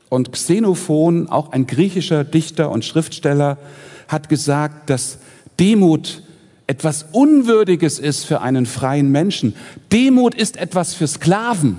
Und 0.08 0.32
Xenophon, 0.32 1.28
auch 1.28 1.50
ein 1.50 1.66
griechischer 1.66 2.22
Dichter 2.22 2.70
und 2.70 2.84
Schriftsteller, 2.84 3.58
hat 4.06 4.28
gesagt, 4.28 4.90
dass 4.90 5.18
Demut 5.58 6.22
etwas 6.68 7.06
Unwürdiges 7.10 7.98
ist 7.98 8.24
für 8.24 8.40
einen 8.40 8.64
freien 8.64 9.10
Menschen. 9.10 9.54
Demut 9.92 10.34
ist 10.34 10.56
etwas 10.56 10.94
für 10.94 11.08
Sklaven. 11.08 11.78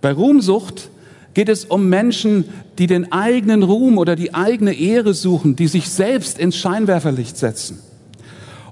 Bei 0.00 0.12
Ruhmsucht 0.12 0.90
geht 1.34 1.48
es 1.48 1.64
um 1.64 1.88
Menschen, 1.88 2.46
die 2.78 2.88
den 2.88 3.12
eigenen 3.12 3.62
Ruhm 3.62 3.96
oder 3.98 4.16
die 4.16 4.34
eigene 4.34 4.74
Ehre 4.74 5.14
suchen, 5.14 5.54
die 5.54 5.68
sich 5.68 5.88
selbst 5.88 6.38
ins 6.38 6.56
Scheinwerferlicht 6.56 7.36
setzen. 7.36 7.78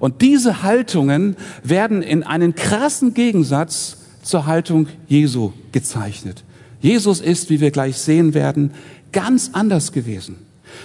Und 0.04 0.20
diese 0.20 0.62
Haltungen 0.62 1.34
werden 1.62 2.02
in 2.02 2.24
einen 2.24 2.54
krassen 2.54 3.14
Gegensatz 3.14 3.96
zur 4.22 4.44
Haltung 4.44 4.86
Jesu 5.08 5.54
gezeichnet. 5.72 6.44
Jesus 6.82 7.22
ist, 7.22 7.48
wie 7.48 7.58
wir 7.58 7.70
gleich 7.70 7.96
sehen 7.96 8.34
werden, 8.34 8.72
ganz 9.12 9.52
anders 9.54 9.92
gewesen. 9.92 10.36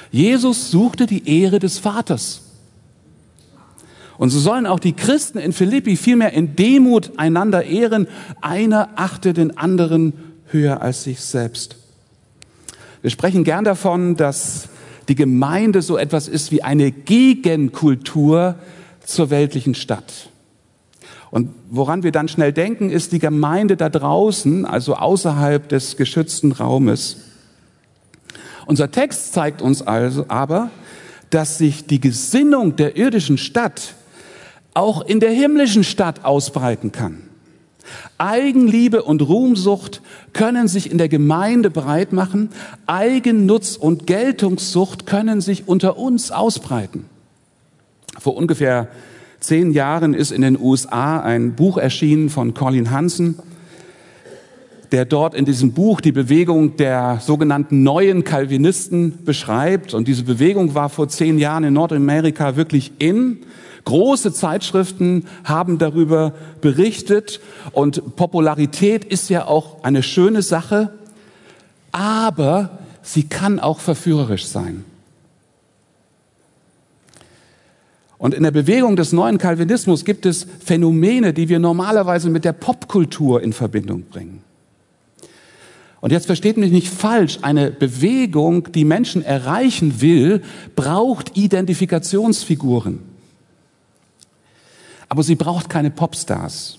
Jesus 0.10 0.72
suchte 0.72 1.06
die 1.06 1.28
Ehre 1.42 1.60
des 1.60 1.80
Vaters. 1.80 2.44
Und 4.18 4.30
so 4.30 4.40
sollen 4.40 4.66
auch 4.66 4.80
die 4.80 4.94
Christen 4.94 5.38
in 5.38 5.52
Philippi 5.52 5.98
vielmehr 5.98 6.32
in 6.32 6.56
Demut 6.56 7.12
einander 7.18 7.66
ehren. 7.66 8.08
Einer 8.40 8.88
achte 8.96 9.34
den 9.34 9.58
anderen 9.58 10.14
höher 10.46 10.82
als 10.82 11.04
sich 11.04 11.20
selbst. 11.20 11.76
Wir 13.02 13.10
sprechen 13.10 13.44
gern 13.44 13.66
davon, 13.66 14.16
dass 14.16 14.70
die 15.10 15.16
Gemeinde 15.16 15.82
so 15.82 15.98
etwas 15.98 16.30
ist 16.30 16.54
wie 16.54 16.64
eine 16.64 16.94
Gegenkultur 16.94 18.56
zur 19.12 19.30
weltlichen 19.30 19.75
Stadt. 19.75 20.30
Und 21.32 21.50
woran 21.70 22.04
wir 22.04 22.12
dann 22.12 22.28
schnell 22.28 22.54
denken, 22.54 22.89
ist 22.89 23.12
die 23.12 23.20
Gemeinde 23.20 23.78
da 23.78 23.89
draußen, 23.89 24.66
also 24.66 24.96
außerhalb 24.96 25.70
des 25.70 25.96
geschützten 25.96 26.51
Raumes. 26.51 27.18
Unser 28.66 28.92
Text 28.92 29.34
zeigt 29.34 29.62
uns 29.62 29.82
also 29.82 30.25
aber, 30.28 30.72
dass 31.30 31.58
sich 31.58 31.86
die 31.86 32.00
Gesinnung 32.00 32.75
der 32.75 32.98
irdischen 32.98 33.38
Stadt 33.38 33.94
auch 34.74 35.01
in 35.01 35.20
der 35.20 35.32
himmlischen 35.32 35.84
Stadt 35.84 36.25
ausbreiten 36.25 36.92
kann. 36.92 37.24
Eigenliebe 38.18 39.04
und 39.04 39.22
Ruhmsucht 39.22 40.01
können 40.34 40.68
sich 40.68 40.92
in 40.92 40.98
der 40.98 41.10
Gemeinde 41.10 41.70
breit 41.70 42.13
machen, 42.13 42.50
Eigennutz 42.86 43.75
und 43.75 44.08
Geltungssucht 44.08 45.06
können 45.06 45.42
sich 45.42 45.68
unter 45.68 45.98
uns 45.98 46.32
ausbreiten. 46.32 47.06
Vor 48.20 48.36
ungefähr 48.36 48.88
zehn 49.40 49.72
Jahren 49.72 50.14
ist 50.14 50.32
in 50.32 50.42
den 50.42 50.60
USA 50.60 51.20
ein 51.22 51.54
Buch 51.54 51.78
erschienen 51.78 52.30
von 52.30 52.54
Colin 52.54 52.92
Hansen. 52.92 53.40
der 54.92 55.06
dort 55.06 55.36
in 55.36 55.46
diesem 55.46 55.74
Buch 55.74 56.02
die 56.02 56.12
Bewegung 56.12 56.76
der 56.78 57.20
sogenannten 57.22 57.84
neuen 57.84 58.24
Calvinisten 58.24 59.24
beschreibt. 59.24 59.94
Und 59.94 60.08
diese 60.08 60.24
Bewegung 60.24 60.74
war 60.74 60.90
vor 60.90 61.08
zehn 61.08 61.38
Jahren 61.38 61.64
in 61.64 61.76
Nordamerika 61.76 62.56
wirklich 62.56 62.94
in. 62.98 63.38
Große 63.86 64.34
Zeitschriften 64.34 65.26
haben 65.44 65.78
darüber 65.78 66.34
berichtet 66.62 67.40
und 67.72 68.16
Popularität 68.16 69.06
ist 69.06 69.30
ja 69.30 69.46
auch 69.46 69.84
eine 69.84 70.02
schöne 70.02 70.42
Sache, 70.42 70.92
aber 71.92 72.80
sie 73.04 73.24
kann 73.24 73.60
auch 73.60 73.80
verführerisch 73.80 74.48
sein. 74.48 74.86
Und 78.20 78.34
in 78.34 78.44
der 78.44 78.52
Bewegung 78.52 78.98
des 78.98 79.14
neuen 79.14 79.38
Calvinismus 79.38 80.04
gibt 80.04 80.26
es 80.26 80.46
Phänomene, 80.64 81.34
die 81.34 81.48
wir 81.48 81.58
normalerweise 81.58 82.30
mit 82.30 82.44
der 82.44 82.52
Popkultur 82.52 83.42
in 83.42 83.54
Verbindung 83.54 84.04
bringen. 84.04 84.44
Und 86.02 86.12
jetzt 86.12 86.28
versteht 86.28 86.58
mich 86.58 86.72
nicht 86.72 86.90
falsch, 86.90 87.40
eine 87.42 87.72
Bewegung, 87.72 88.72
die 88.74 88.86
Menschen 88.86 89.24
erreichen 89.24 90.02
will, 90.02 90.42
braucht 90.76 91.38
Identifikationsfiguren. 91.38 93.00
Aber 95.08 95.24
sie 95.24 95.36
braucht 95.36 95.70
keine 95.70 95.90
Popstars. 95.90 96.79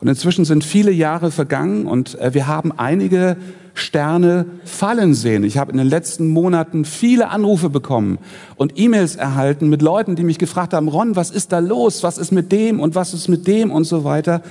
Und 0.00 0.08
inzwischen 0.08 0.44
sind 0.44 0.64
viele 0.64 0.90
Jahre 0.90 1.30
vergangen 1.30 1.86
und 1.86 2.18
äh, 2.20 2.34
wir 2.34 2.46
haben 2.46 2.72
einige 2.72 3.36
Sterne 3.74 4.46
fallen 4.64 5.14
sehen. 5.14 5.42
Ich 5.42 5.58
habe 5.58 5.72
in 5.72 5.78
den 5.78 5.88
letzten 5.88 6.28
Monaten 6.28 6.84
viele 6.84 7.28
Anrufe 7.28 7.70
bekommen 7.70 8.18
und 8.56 8.78
E-Mails 8.78 9.16
erhalten 9.16 9.68
mit 9.68 9.82
Leuten, 9.82 10.14
die 10.14 10.22
mich 10.22 10.38
gefragt 10.38 10.72
haben, 10.72 10.88
Ron, 10.88 11.16
was 11.16 11.30
ist 11.30 11.50
da 11.52 11.58
los? 11.58 12.02
Was 12.02 12.18
ist 12.18 12.30
mit 12.30 12.52
dem 12.52 12.78
und 12.78 12.94
was 12.94 13.14
ist 13.14 13.28
mit 13.28 13.46
dem 13.48 13.72
und 13.72 13.84
so 13.84 14.04
weiter. 14.04 14.42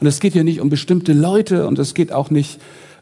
Und 0.00 0.06
es 0.06 0.20
geht 0.20 0.32
hier 0.32 0.44
nicht 0.44 0.60
um 0.60 0.70
bestimmte 0.70 1.12
Leute 1.12 1.66
und 1.66 1.78
es 1.78 1.94
geht 1.94 2.12
auch 2.12 2.30
nicht 2.30 2.60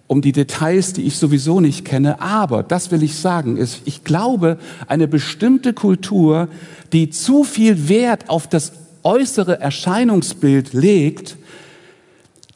um 0.08 0.22
die 0.22 0.32
Details, 0.32 0.92
die 0.92 1.02
ich 1.02 1.18
sowieso 1.18 1.60
nicht 1.60 1.84
kenne. 1.84 2.20
Aber, 2.20 2.64
das 2.64 2.90
will 2.90 3.04
ich 3.04 3.14
sagen, 3.14 3.56
ist, 3.56 3.82
ich 3.84 4.02
glaube, 4.02 4.58
eine 4.88 5.06
bestimmte 5.06 5.72
Kultur, 5.72 6.48
die 6.92 7.10
zu 7.10 7.44
viel 7.44 7.88
Wert 7.88 8.28
auf 8.28 8.48
das 8.48 8.72
äußere 9.04 9.60
Erscheinungsbild 9.60 10.72
legt, 10.72 11.36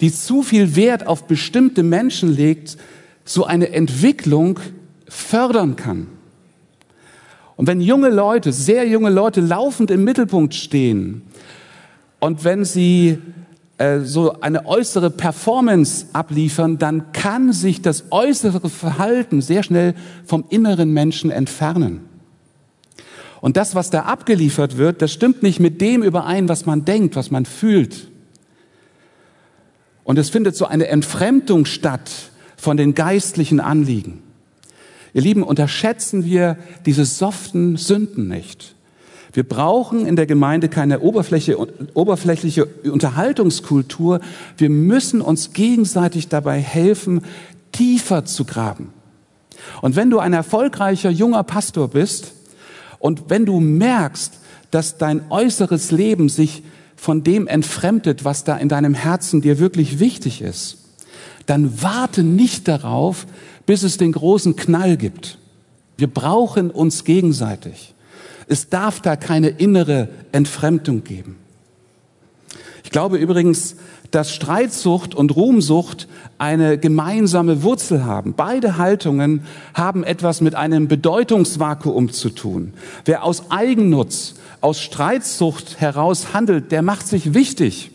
die 0.00 0.12
zu 0.12 0.42
viel 0.42 0.76
Wert 0.76 1.06
auf 1.06 1.26
bestimmte 1.26 1.82
Menschen 1.82 2.34
legt, 2.34 2.76
so 3.24 3.44
eine 3.44 3.70
Entwicklung 3.70 4.60
fördern 5.08 5.76
kann. 5.76 6.08
Und 7.56 7.68
wenn 7.68 7.80
junge 7.80 8.10
Leute, 8.10 8.52
sehr 8.52 8.86
junge 8.86 9.10
Leute 9.10 9.40
laufend 9.40 9.90
im 9.90 10.04
Mittelpunkt 10.04 10.54
stehen 10.54 11.22
und 12.18 12.44
wenn 12.44 12.64
sie 12.64 13.18
äh, 13.78 14.00
so 14.00 14.40
eine 14.40 14.66
äußere 14.66 15.10
Performance 15.10 16.06
abliefern, 16.12 16.78
dann 16.78 17.12
kann 17.12 17.52
sich 17.52 17.82
das 17.82 18.04
äußere 18.10 18.68
Verhalten 18.68 19.40
sehr 19.40 19.62
schnell 19.62 19.94
vom 20.24 20.44
inneren 20.48 20.92
Menschen 20.92 21.30
entfernen. 21.30 22.00
Und 23.40 23.56
das, 23.56 23.74
was 23.74 23.90
da 23.90 24.02
abgeliefert 24.02 24.78
wird, 24.78 25.02
das 25.02 25.12
stimmt 25.12 25.42
nicht 25.42 25.60
mit 25.60 25.80
dem 25.80 26.02
überein, 26.02 26.48
was 26.48 26.66
man 26.66 26.84
denkt, 26.84 27.14
was 27.14 27.30
man 27.30 27.44
fühlt. 27.44 28.08
Und 30.04 30.18
es 30.18 30.30
findet 30.30 30.54
so 30.54 30.66
eine 30.66 30.86
Entfremdung 30.86 31.64
statt 31.64 32.10
von 32.56 32.76
den 32.76 32.94
geistlichen 32.94 33.58
Anliegen. 33.58 34.22
Ihr 35.14 35.22
Lieben, 35.22 35.42
unterschätzen 35.42 36.24
wir 36.24 36.58
diese 36.86 37.04
soften 37.04 37.76
Sünden 37.76 38.28
nicht. 38.28 38.74
Wir 39.32 39.42
brauchen 39.42 40.06
in 40.06 40.14
der 40.14 40.26
Gemeinde 40.26 40.68
keine 40.68 41.00
Oberfläche, 41.00 41.56
oberflächliche 41.94 42.66
Unterhaltungskultur. 42.66 44.20
Wir 44.56 44.70
müssen 44.70 45.20
uns 45.20 45.52
gegenseitig 45.52 46.28
dabei 46.28 46.60
helfen, 46.60 47.22
tiefer 47.72 48.24
zu 48.24 48.44
graben. 48.44 48.92
Und 49.82 49.96
wenn 49.96 50.10
du 50.10 50.18
ein 50.20 50.32
erfolgreicher 50.32 51.10
junger 51.10 51.42
Pastor 51.42 51.88
bist 51.88 52.32
und 52.98 53.24
wenn 53.28 53.44
du 53.44 53.58
merkst, 53.60 54.34
dass 54.70 54.98
dein 54.98 55.22
äußeres 55.30 55.90
Leben 55.90 56.28
sich 56.28 56.62
von 57.04 57.22
dem 57.22 57.46
entfremdet, 57.46 58.24
was 58.24 58.44
da 58.44 58.56
in 58.56 58.70
deinem 58.70 58.94
Herzen 58.94 59.42
dir 59.42 59.58
wirklich 59.58 59.98
wichtig 59.98 60.40
ist, 60.40 60.78
dann 61.44 61.82
warte 61.82 62.22
nicht 62.22 62.66
darauf, 62.66 63.26
bis 63.66 63.82
es 63.82 63.98
den 63.98 64.12
großen 64.12 64.56
Knall 64.56 64.96
gibt. 64.96 65.36
Wir 65.98 66.06
brauchen 66.06 66.70
uns 66.70 67.04
gegenseitig. 67.04 67.92
Es 68.48 68.70
darf 68.70 69.02
da 69.02 69.16
keine 69.16 69.48
innere 69.48 70.08
Entfremdung 70.32 71.04
geben. 71.04 71.36
Ich 72.84 72.90
glaube 72.90 73.18
übrigens, 73.18 73.76
dass 74.10 74.32
Streitsucht 74.32 75.14
und 75.14 75.34
Ruhmsucht 75.34 76.08
eine 76.38 76.78
gemeinsame 76.78 77.62
Wurzel 77.62 78.04
haben. 78.04 78.34
Beide 78.34 78.78
Haltungen 78.78 79.42
haben 79.74 80.04
etwas 80.04 80.40
mit 80.40 80.54
einem 80.54 80.88
Bedeutungsvakuum 80.88 82.12
zu 82.12 82.30
tun. 82.30 82.74
Wer 83.04 83.24
aus 83.24 83.50
Eigennutz, 83.50 84.34
aus 84.60 84.80
Streitsucht 84.80 85.80
heraus 85.80 86.32
handelt, 86.32 86.72
der 86.72 86.82
macht 86.82 87.06
sich 87.06 87.34
wichtig. 87.34 87.90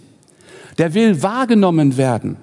Der 0.78 0.94
will 0.94 1.24
wahrgenommen 1.24 1.98
werden. 1.98 2.38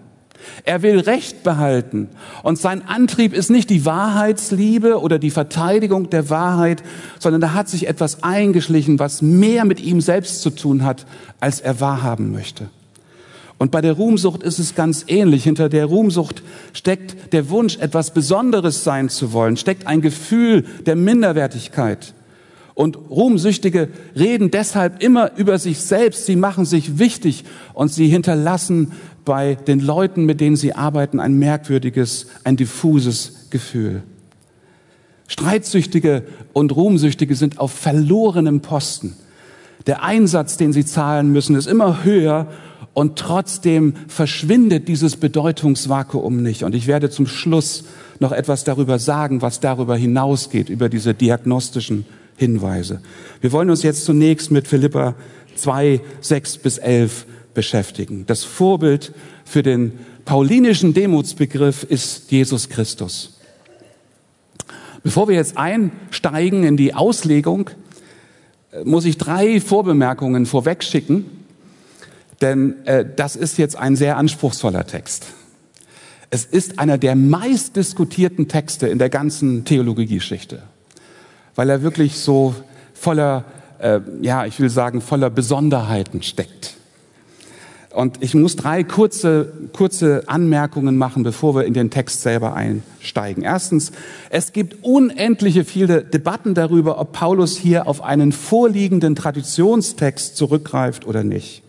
Er 0.64 0.82
will 0.82 1.00
Recht 1.00 1.42
behalten. 1.42 2.08
Und 2.42 2.58
sein 2.58 2.86
Antrieb 2.86 3.32
ist 3.32 3.50
nicht 3.50 3.70
die 3.70 3.84
Wahrheitsliebe 3.84 5.00
oder 5.00 5.18
die 5.18 5.30
Verteidigung 5.30 6.10
der 6.10 6.30
Wahrheit, 6.30 6.82
sondern 7.18 7.40
da 7.40 7.52
hat 7.52 7.68
sich 7.68 7.88
etwas 7.88 8.22
eingeschlichen, 8.22 8.98
was 8.98 9.22
mehr 9.22 9.64
mit 9.64 9.80
ihm 9.80 10.00
selbst 10.00 10.42
zu 10.42 10.50
tun 10.50 10.84
hat, 10.84 11.06
als 11.40 11.60
er 11.60 11.80
wahrhaben 11.80 12.32
möchte. 12.32 12.68
Und 13.58 13.70
bei 13.70 13.80
der 13.80 13.94
Ruhmsucht 13.94 14.42
ist 14.42 14.58
es 14.58 14.74
ganz 14.74 15.04
ähnlich. 15.08 15.44
Hinter 15.44 15.68
der 15.68 15.86
Ruhmsucht 15.86 16.42
steckt 16.74 17.32
der 17.32 17.48
Wunsch, 17.48 17.78
etwas 17.78 18.12
Besonderes 18.12 18.84
sein 18.84 19.08
zu 19.08 19.32
wollen, 19.32 19.56
steckt 19.56 19.86
ein 19.86 20.02
Gefühl 20.02 20.64
der 20.84 20.96
Minderwertigkeit. 20.96 22.12
Und 22.74 22.98
Ruhmsüchtige 23.08 23.88
reden 24.14 24.50
deshalb 24.50 25.02
immer 25.02 25.34
über 25.38 25.58
sich 25.58 25.78
selbst, 25.78 26.26
sie 26.26 26.36
machen 26.36 26.66
sich 26.66 26.98
wichtig 26.98 27.44
und 27.72 27.90
sie 27.90 28.08
hinterlassen 28.08 28.92
bei 29.24 29.54
den 29.54 29.80
Leuten, 29.80 30.26
mit 30.26 30.42
denen 30.42 30.56
sie 30.56 30.74
arbeiten, 30.74 31.18
ein 31.18 31.38
merkwürdiges, 31.38 32.26
ein 32.44 32.56
diffuses 32.56 33.48
Gefühl. 33.48 34.02
Streitsüchtige 35.26 36.24
und 36.52 36.76
Ruhmsüchtige 36.76 37.34
sind 37.34 37.58
auf 37.58 37.72
verlorenem 37.72 38.60
Posten. 38.60 39.16
Der 39.86 40.02
Einsatz, 40.02 40.58
den 40.58 40.74
sie 40.74 40.84
zahlen 40.84 41.32
müssen, 41.32 41.56
ist 41.56 41.66
immer 41.66 42.04
höher 42.04 42.48
und 42.96 43.18
trotzdem 43.18 43.92
verschwindet 44.08 44.88
dieses 44.88 45.18
Bedeutungsvakuum 45.18 46.42
nicht. 46.42 46.62
Und 46.62 46.74
ich 46.74 46.86
werde 46.86 47.10
zum 47.10 47.26
Schluss 47.26 47.84
noch 48.20 48.32
etwas 48.32 48.64
darüber 48.64 48.98
sagen, 48.98 49.42
was 49.42 49.60
darüber 49.60 49.98
hinausgeht, 49.98 50.70
über 50.70 50.88
diese 50.88 51.12
diagnostischen 51.12 52.06
Hinweise. 52.36 53.02
Wir 53.42 53.52
wollen 53.52 53.68
uns 53.68 53.82
jetzt 53.82 54.06
zunächst 54.06 54.50
mit 54.50 54.66
Philippa 54.66 55.14
2, 55.56 56.00
6 56.22 56.56
bis 56.56 56.78
11 56.78 57.26
beschäftigen. 57.52 58.24
Das 58.26 58.44
Vorbild 58.44 59.12
für 59.44 59.62
den 59.62 59.92
paulinischen 60.24 60.94
Demutsbegriff 60.94 61.82
ist 61.82 62.30
Jesus 62.30 62.70
Christus. 62.70 63.38
Bevor 65.02 65.28
wir 65.28 65.36
jetzt 65.36 65.58
einsteigen 65.58 66.64
in 66.64 66.78
die 66.78 66.94
Auslegung, 66.94 67.68
äh, 68.72 68.84
muss 68.84 69.04
ich 69.04 69.18
drei 69.18 69.60
Vorbemerkungen 69.60 70.46
vorwegschicken, 70.46 71.44
denn 72.40 72.86
äh, 72.86 73.04
das 73.16 73.36
ist 73.36 73.58
jetzt 73.58 73.76
ein 73.76 73.96
sehr 73.96 74.16
anspruchsvoller 74.16 74.86
Text. 74.86 75.26
Es 76.30 76.44
ist 76.44 76.78
einer 76.78 76.98
der 76.98 77.14
meistdiskutierten 77.14 78.48
Texte 78.48 78.88
in 78.88 78.98
der 78.98 79.08
ganzen 79.08 79.64
Theologiegeschichte, 79.64 80.62
weil 81.54 81.70
er 81.70 81.82
wirklich 81.82 82.18
so 82.18 82.54
voller, 82.94 83.44
äh, 83.78 84.00
ja, 84.20 84.44
ich 84.44 84.58
will 84.58 84.70
sagen, 84.70 85.00
voller 85.00 85.30
Besonderheiten 85.30 86.22
steckt. 86.22 86.74
Und 87.96 88.22
ich 88.22 88.34
muss 88.34 88.56
drei 88.56 88.84
kurze, 88.84 89.50
kurze 89.72 90.24
Anmerkungen 90.26 90.98
machen, 90.98 91.22
bevor 91.22 91.54
wir 91.54 91.64
in 91.64 91.72
den 91.72 91.88
Text 91.88 92.20
selber 92.20 92.52
einsteigen. 92.52 93.42
Erstens, 93.42 93.90
es 94.28 94.52
gibt 94.52 94.84
unendliche 94.84 95.64
viele 95.64 96.04
Debatten 96.04 96.52
darüber, 96.52 97.00
ob 97.00 97.12
Paulus 97.12 97.56
hier 97.56 97.88
auf 97.88 98.02
einen 98.02 98.32
vorliegenden 98.32 99.14
Traditionstext 99.14 100.36
zurückgreift 100.36 101.06
oder 101.06 101.24
nicht. 101.24 101.62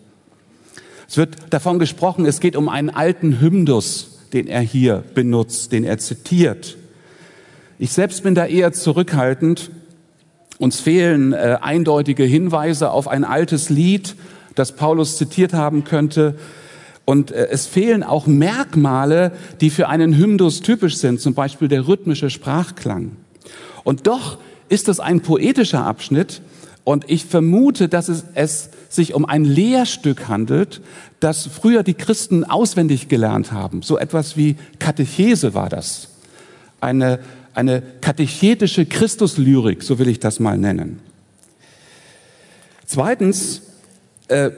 Es 1.08 1.16
wird 1.16 1.36
davon 1.50 1.78
gesprochen, 1.78 2.26
es 2.26 2.38
geht 2.38 2.54
um 2.54 2.68
einen 2.68 2.90
alten 2.90 3.40
Hymnus, 3.40 4.18
den 4.34 4.46
er 4.46 4.60
hier 4.60 5.02
benutzt, 5.14 5.72
den 5.72 5.82
er 5.82 5.96
zitiert. 5.96 6.76
Ich 7.78 7.92
selbst 7.92 8.22
bin 8.24 8.34
da 8.34 8.44
eher 8.44 8.72
zurückhaltend. 8.72 9.70
Uns 10.58 10.80
fehlen 10.80 11.32
äh, 11.32 11.58
eindeutige 11.62 12.24
Hinweise 12.24 12.90
auf 12.90 13.08
ein 13.08 13.24
altes 13.24 13.70
Lied, 13.70 14.16
das 14.54 14.72
Paulus 14.72 15.16
zitiert 15.16 15.54
haben 15.54 15.84
könnte. 15.84 16.34
Und 17.06 17.30
äh, 17.30 17.48
es 17.50 17.66
fehlen 17.66 18.02
auch 18.02 18.26
Merkmale, 18.26 19.32
die 19.62 19.70
für 19.70 19.88
einen 19.88 20.14
Hymnus 20.14 20.60
typisch 20.60 20.96
sind, 20.96 21.22
zum 21.22 21.32
Beispiel 21.32 21.68
der 21.68 21.88
rhythmische 21.88 22.28
Sprachklang. 22.28 23.12
Und 23.82 24.06
doch 24.06 24.36
ist 24.68 24.90
es 24.90 25.00
ein 25.00 25.22
poetischer 25.22 25.86
Abschnitt 25.86 26.42
und 26.84 27.08
ich 27.08 27.24
vermute, 27.24 27.88
dass 27.88 28.08
es, 28.08 28.24
es 28.34 28.68
sich 28.88 29.14
um 29.14 29.24
ein 29.24 29.44
Lehrstück 29.44 30.28
handelt, 30.28 30.80
das 31.20 31.46
früher 31.46 31.82
die 31.82 31.94
Christen 31.94 32.44
auswendig 32.44 33.08
gelernt 33.08 33.52
haben. 33.52 33.82
So 33.82 33.98
etwas 33.98 34.36
wie 34.36 34.56
Katechese 34.78 35.54
war 35.54 35.68
das. 35.68 36.08
Eine, 36.80 37.18
eine 37.54 37.82
katechetische 38.00 38.86
Christuslyrik, 38.86 39.82
so 39.82 39.98
will 39.98 40.08
ich 40.08 40.20
das 40.20 40.40
mal 40.40 40.56
nennen. 40.56 41.00
Zweitens, 42.86 43.62
äh, 44.28 44.50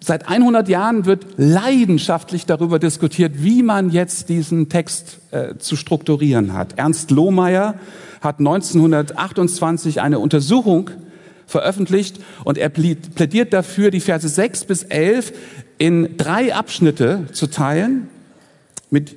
seit 0.00 0.28
100 0.28 0.68
Jahren 0.68 1.04
wird 1.04 1.26
leidenschaftlich 1.36 2.46
darüber 2.46 2.78
diskutiert, 2.78 3.42
wie 3.42 3.62
man 3.62 3.90
jetzt 3.90 4.28
diesen 4.28 4.68
Text 4.68 5.18
äh, 5.30 5.56
zu 5.58 5.76
strukturieren 5.76 6.52
hat. 6.52 6.78
Ernst 6.78 7.10
Lohmeier 7.10 7.74
hat 8.20 8.38
1928 8.38 10.00
eine 10.00 10.18
Untersuchung 10.18 10.90
veröffentlicht 11.46 12.18
und 12.44 12.58
er 12.58 12.68
plädiert 12.68 13.52
dafür, 13.52 13.90
die 13.90 14.00
Verse 14.00 14.28
6 14.28 14.64
bis 14.64 14.82
11 14.82 15.32
in 15.78 16.16
drei 16.16 16.54
Abschnitte 16.54 17.26
zu 17.32 17.46
teilen. 17.46 18.08
Mit 18.90 19.16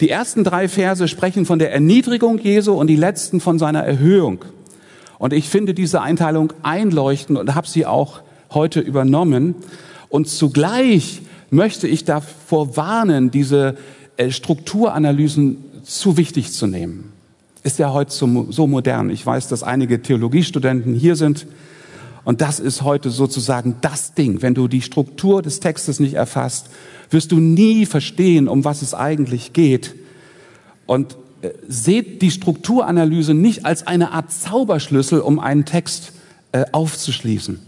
die 0.00 0.10
ersten 0.10 0.44
drei 0.44 0.68
Verse 0.68 1.08
sprechen 1.08 1.46
von 1.46 1.58
der 1.58 1.72
Erniedrigung 1.72 2.38
Jesu 2.38 2.74
und 2.74 2.88
die 2.88 2.96
letzten 2.96 3.40
von 3.40 3.58
seiner 3.58 3.82
Erhöhung. 3.82 4.44
Und 5.18 5.32
ich 5.32 5.48
finde 5.48 5.72
diese 5.72 6.02
Einteilung 6.02 6.52
einleuchtend 6.62 7.38
und 7.38 7.54
habe 7.54 7.66
sie 7.66 7.86
auch 7.86 8.20
heute 8.50 8.80
übernommen. 8.80 9.54
Und 10.08 10.28
zugleich 10.28 11.22
möchte 11.50 11.88
ich 11.88 12.04
davor 12.04 12.76
warnen, 12.76 13.30
diese 13.30 13.76
äh, 14.16 14.30
Strukturanalysen 14.30 15.64
zu 15.84 16.16
wichtig 16.16 16.52
zu 16.52 16.66
nehmen. 16.66 17.12
Ist 17.66 17.80
ja 17.80 17.92
heute 17.92 18.12
so 18.12 18.68
modern. 18.68 19.10
Ich 19.10 19.26
weiß, 19.26 19.48
dass 19.48 19.64
einige 19.64 20.00
Theologiestudenten 20.00 20.94
hier 20.94 21.16
sind. 21.16 21.48
Und 22.22 22.40
das 22.40 22.60
ist 22.60 22.82
heute 22.82 23.10
sozusagen 23.10 23.78
das 23.80 24.14
Ding. 24.14 24.40
Wenn 24.40 24.54
du 24.54 24.68
die 24.68 24.82
Struktur 24.82 25.42
des 25.42 25.58
Textes 25.58 25.98
nicht 25.98 26.14
erfasst, 26.14 26.70
wirst 27.10 27.32
du 27.32 27.40
nie 27.40 27.84
verstehen, 27.84 28.46
um 28.46 28.64
was 28.64 28.82
es 28.82 28.94
eigentlich 28.94 29.52
geht. 29.52 29.96
Und 30.86 31.16
äh, 31.42 31.48
seht 31.66 32.22
die 32.22 32.30
Strukturanalyse 32.30 33.34
nicht 33.34 33.66
als 33.66 33.84
eine 33.84 34.12
Art 34.12 34.30
Zauberschlüssel, 34.30 35.18
um 35.18 35.40
einen 35.40 35.64
Text 35.64 36.12
äh, 36.52 36.66
aufzuschließen. 36.70 37.58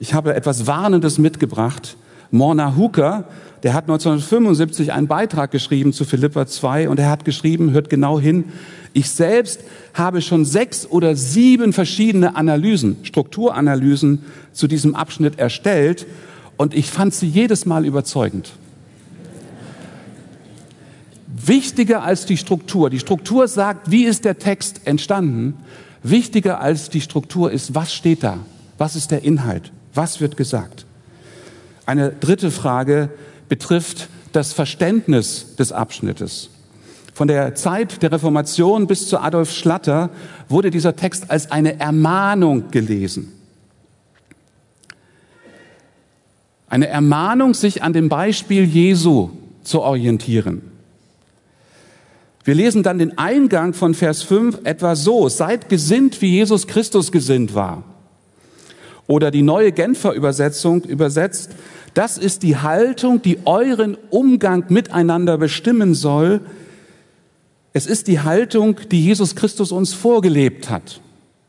Ich 0.00 0.12
habe 0.12 0.34
etwas 0.34 0.66
Warnendes 0.66 1.18
mitgebracht. 1.18 1.96
Morna 2.34 2.76
Hooker, 2.76 3.28
der 3.62 3.74
hat 3.74 3.84
1975 3.84 4.92
einen 4.92 5.06
Beitrag 5.06 5.52
geschrieben 5.52 5.92
zu 5.92 6.04
Philippa 6.04 6.48
2 6.48 6.88
und 6.88 6.98
er 6.98 7.08
hat 7.08 7.24
geschrieben, 7.24 7.70
hört 7.70 7.88
genau 7.88 8.18
hin, 8.18 8.46
ich 8.92 9.08
selbst 9.08 9.60
habe 9.94 10.20
schon 10.20 10.44
sechs 10.44 10.84
oder 10.84 11.14
sieben 11.14 11.72
verschiedene 11.72 12.34
Analysen, 12.34 12.96
Strukturanalysen 13.04 14.24
zu 14.52 14.66
diesem 14.66 14.96
Abschnitt 14.96 15.38
erstellt 15.38 16.06
und 16.56 16.74
ich 16.74 16.90
fand 16.90 17.14
sie 17.14 17.28
jedes 17.28 17.66
Mal 17.66 17.86
überzeugend. 17.86 18.50
Wichtiger 21.28 22.02
als 22.02 22.26
die 22.26 22.36
Struktur. 22.36 22.90
Die 22.90 22.98
Struktur 22.98 23.46
sagt, 23.46 23.92
wie 23.92 24.06
ist 24.06 24.24
der 24.24 24.40
Text 24.40 24.88
entstanden? 24.88 25.54
Wichtiger 26.02 26.60
als 26.60 26.90
die 26.90 27.00
Struktur 27.00 27.52
ist, 27.52 27.76
was 27.76 27.94
steht 27.94 28.24
da? 28.24 28.38
Was 28.76 28.96
ist 28.96 29.12
der 29.12 29.22
Inhalt? 29.22 29.70
Was 29.94 30.20
wird 30.20 30.36
gesagt? 30.36 30.84
Eine 31.86 32.10
dritte 32.10 32.50
Frage 32.50 33.10
betrifft 33.48 34.08
das 34.32 34.52
Verständnis 34.52 35.56
des 35.56 35.72
Abschnittes. 35.72 36.50
Von 37.12 37.28
der 37.28 37.54
Zeit 37.54 38.02
der 38.02 38.10
Reformation 38.10 38.86
bis 38.86 39.08
zu 39.08 39.18
Adolf 39.18 39.52
Schlatter 39.52 40.10
wurde 40.48 40.70
dieser 40.70 40.96
Text 40.96 41.30
als 41.30 41.50
eine 41.50 41.78
Ermahnung 41.78 42.70
gelesen. 42.70 43.32
Eine 46.68 46.88
Ermahnung, 46.88 47.54
sich 47.54 47.84
an 47.84 47.92
dem 47.92 48.08
Beispiel 48.08 48.64
Jesu 48.64 49.30
zu 49.62 49.82
orientieren. 49.82 50.62
Wir 52.42 52.54
lesen 52.54 52.82
dann 52.82 52.98
den 52.98 53.16
Eingang 53.16 53.74
von 53.74 53.94
Vers 53.94 54.22
5 54.24 54.62
etwa 54.64 54.96
so, 54.96 55.28
seid 55.28 55.68
gesinnt, 55.68 56.20
wie 56.20 56.32
Jesus 56.32 56.66
Christus 56.66 57.12
gesinnt 57.12 57.54
war. 57.54 57.84
Oder 59.06 59.30
die 59.30 59.42
neue 59.42 59.70
Genfer 59.70 60.12
Übersetzung 60.12 60.82
übersetzt, 60.82 61.50
das 61.94 62.18
ist 62.18 62.42
die 62.42 62.56
Haltung, 62.56 63.22
die 63.22 63.46
euren 63.46 63.96
Umgang 64.10 64.64
miteinander 64.68 65.38
bestimmen 65.38 65.94
soll. 65.94 66.40
Es 67.72 67.86
ist 67.86 68.08
die 68.08 68.20
Haltung, 68.20 68.80
die 68.90 69.04
Jesus 69.04 69.36
Christus 69.36 69.72
uns 69.72 69.94
vorgelebt 69.94 70.70
hat. 70.70 71.00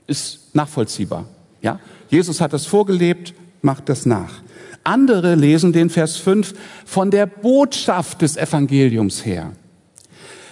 Ist 0.08 0.56
nachvollziehbar. 0.56 1.26
Ja? 1.62 1.80
Jesus 2.10 2.42
hat 2.42 2.54
das 2.54 2.66
vorgelebt, 2.66 3.34
macht 3.62 3.90
das 3.90 4.06
nach. 4.06 4.42
Andere 4.84 5.34
lesen 5.34 5.74
den 5.74 5.90
Vers 5.90 6.18
5 6.18 6.54
von 6.86 7.10
der 7.10 7.26
Botschaft 7.26 8.22
des 8.22 8.38
Evangeliums 8.38 9.26
her. 9.26 9.52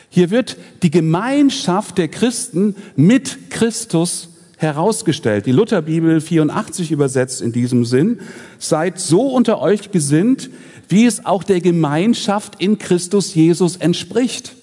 Hier 0.09 0.31
wird 0.31 0.57
die 0.81 0.91
Gemeinschaft 0.91 1.99
der 1.99 2.07
Christen 2.07 2.75
mit 2.95 3.51
Christus 3.51 4.29
herausgestellt. 4.57 5.45
Die 5.45 5.51
Lutherbibel 5.51 6.21
84 6.21 6.91
übersetzt 6.91 7.41
in 7.41 7.51
diesem 7.51 7.85
Sinn, 7.85 8.19
seid 8.59 8.99
so 8.99 9.27
unter 9.27 9.61
euch 9.61 9.91
gesinnt, 9.91 10.49
wie 10.89 11.05
es 11.05 11.25
auch 11.25 11.43
der 11.43 11.61
Gemeinschaft 11.61 12.61
in 12.61 12.77
Christus 12.77 13.33
Jesus 13.33 13.77
entspricht. 13.77 14.55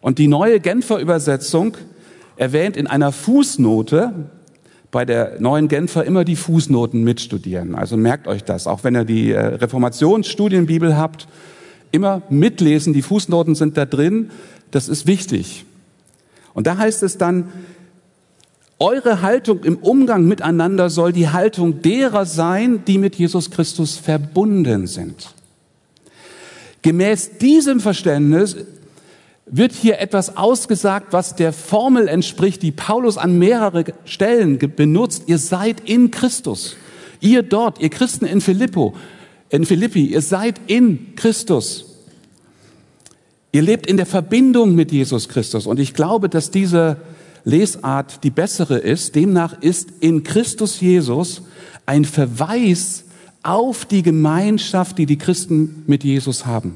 Und 0.00 0.18
die 0.18 0.28
neue 0.28 0.60
Genfer 0.60 0.98
Übersetzung 0.98 1.76
erwähnt 2.36 2.76
in 2.76 2.86
einer 2.86 3.12
Fußnote, 3.12 4.12
bei 4.90 5.04
der 5.04 5.38
neuen 5.38 5.68
Genfer 5.68 6.04
immer 6.04 6.24
die 6.24 6.36
Fußnoten 6.36 7.04
mitstudieren. 7.04 7.74
Also 7.74 7.96
merkt 7.96 8.26
euch 8.26 8.44
das, 8.44 8.66
auch 8.66 8.84
wenn 8.84 8.96
ihr 8.96 9.04
die 9.04 9.32
äh, 9.32 9.38
Reformationsstudienbibel 9.38 10.96
habt, 10.96 11.28
immer 11.92 12.22
mitlesen, 12.30 12.92
die 12.92 13.02
Fußnoten 13.02 13.54
sind 13.54 13.76
da 13.76 13.84
drin, 13.84 14.30
das 14.70 14.88
ist 14.88 15.06
wichtig. 15.06 15.66
Und 16.58 16.66
da 16.66 16.76
heißt 16.76 17.04
es 17.04 17.16
dann, 17.16 17.52
eure 18.80 19.22
Haltung 19.22 19.62
im 19.62 19.76
Umgang 19.76 20.24
miteinander 20.24 20.90
soll 20.90 21.12
die 21.12 21.28
Haltung 21.28 21.82
derer 21.82 22.26
sein, 22.26 22.82
die 22.84 22.98
mit 22.98 23.14
Jesus 23.14 23.52
Christus 23.52 23.96
verbunden 23.96 24.88
sind. 24.88 25.36
Gemäß 26.82 27.38
diesem 27.38 27.78
Verständnis 27.78 28.56
wird 29.46 29.70
hier 29.70 30.00
etwas 30.00 30.36
ausgesagt, 30.36 31.12
was 31.12 31.36
der 31.36 31.52
Formel 31.52 32.08
entspricht, 32.08 32.60
die 32.64 32.72
Paulus 32.72 33.18
an 33.18 33.38
mehrere 33.38 33.84
Stellen 34.04 34.58
benutzt. 34.58 35.28
Ihr 35.28 35.38
seid 35.38 35.88
in 35.88 36.10
Christus. 36.10 36.76
Ihr 37.20 37.44
dort, 37.44 37.80
ihr 37.80 37.90
Christen 37.90 38.26
in 38.26 38.40
Philippo, 38.40 38.96
in 39.50 39.64
Philippi, 39.64 40.06
ihr 40.06 40.22
seid 40.22 40.60
in 40.66 41.14
Christus. 41.14 41.87
Ihr 43.52 43.62
lebt 43.62 43.86
in 43.86 43.96
der 43.96 44.06
Verbindung 44.06 44.74
mit 44.74 44.92
Jesus 44.92 45.28
Christus. 45.28 45.66
Und 45.66 45.80
ich 45.80 45.94
glaube, 45.94 46.28
dass 46.28 46.50
diese 46.50 46.98
Lesart 47.44 48.24
die 48.24 48.30
bessere 48.30 48.78
ist. 48.78 49.14
Demnach 49.14 49.60
ist 49.62 49.88
in 50.00 50.22
Christus 50.22 50.80
Jesus 50.80 51.42
ein 51.86 52.04
Verweis 52.04 53.04
auf 53.42 53.86
die 53.86 54.02
Gemeinschaft, 54.02 54.98
die 54.98 55.06
die 55.06 55.16
Christen 55.16 55.84
mit 55.86 56.04
Jesus 56.04 56.44
haben. 56.44 56.74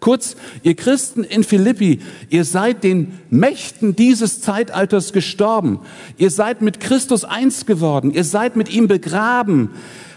Kurz, 0.00 0.34
ihr 0.62 0.74
Christen 0.74 1.24
in 1.24 1.44
Philippi, 1.44 2.00
ihr 2.30 2.44
seid 2.44 2.82
den 2.84 3.18
Mächten 3.28 3.94
dieses 3.94 4.40
Zeitalters 4.40 5.12
gestorben. 5.12 5.80
Ihr 6.16 6.30
seid 6.30 6.62
mit 6.62 6.80
Christus 6.80 7.24
eins 7.24 7.66
geworden. 7.66 8.10
Ihr 8.10 8.24
seid 8.24 8.56
mit 8.56 8.72
ihm 8.72 8.88
begraben. 8.88 9.70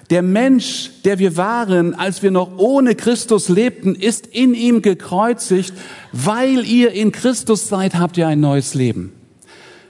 Der 0.09 0.21
Mensch, 0.21 0.91
der 1.05 1.19
wir 1.19 1.37
waren, 1.37 1.93
als 1.93 2.23
wir 2.23 2.31
noch 2.31 2.57
ohne 2.57 2.95
Christus 2.95 3.49
lebten, 3.49 3.95
ist 3.95 4.27
in 4.27 4.53
ihm 4.53 4.81
gekreuzigt. 4.81 5.73
Weil 6.11 6.65
ihr 6.65 6.91
in 6.91 7.11
Christus 7.11 7.69
seid, 7.69 7.95
habt 7.95 8.17
ihr 8.17 8.27
ein 8.27 8.39
neues 8.39 8.73
Leben. 8.73 9.13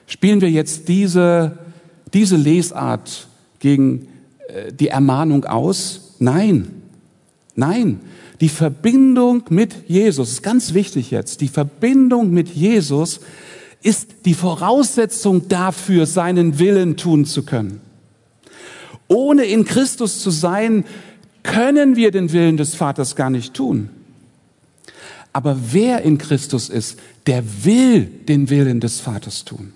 Spielen 0.08 0.42
wir 0.42 0.52
jetzt 0.52 0.88
diese, 0.88 1.58
diese 2.14 2.36
Lesart 2.36 3.28
gegen 3.60 4.08
äh, 4.48 4.72
die 4.72 4.90
Ermahnung 4.90 5.46
aus? 5.46 6.16
Nein. 6.20 6.68
Nein. 7.56 8.00
Die 8.42 8.50
Verbindung 8.50 9.44
mit 9.50 9.88
Jesus, 9.88 10.32
ist 10.34 10.44
ganz 10.44 10.74
wichtig 10.74 11.12
jetzt, 11.12 11.42
die 11.42 11.48
Verbindung 11.48 12.32
mit 12.32 12.50
Jesus 12.50 13.22
ist 13.82 14.26
die 14.26 14.34
Voraussetzung 14.34 15.48
dafür, 15.50 16.06
seinen 16.06 16.58
Willen 16.58 16.98
tun 16.98 17.26
zu 17.26 17.44
können. 17.44 17.82
Ohne 19.08 19.46
in 19.46 19.66
Christus 19.66 20.20
zu 20.20 20.30
sein, 20.30 20.86
können 21.44 21.96
wir 21.96 22.12
den 22.12 22.32
Willen 22.32 22.58
des 22.58 22.76
Vaters 22.76 23.16
gar 23.16 23.30
nicht 23.30 23.54
tun. 23.54 23.90
Aber 25.34 25.58
wer 25.72 26.04
in 26.04 26.18
Christus 26.18 26.70
ist, 26.70 27.00
der 27.26 27.44
will 27.64 28.06
den 28.06 28.50
Willen 28.50 28.80
des 28.80 29.00
Vaters 29.00 29.46
tun. 29.46 29.74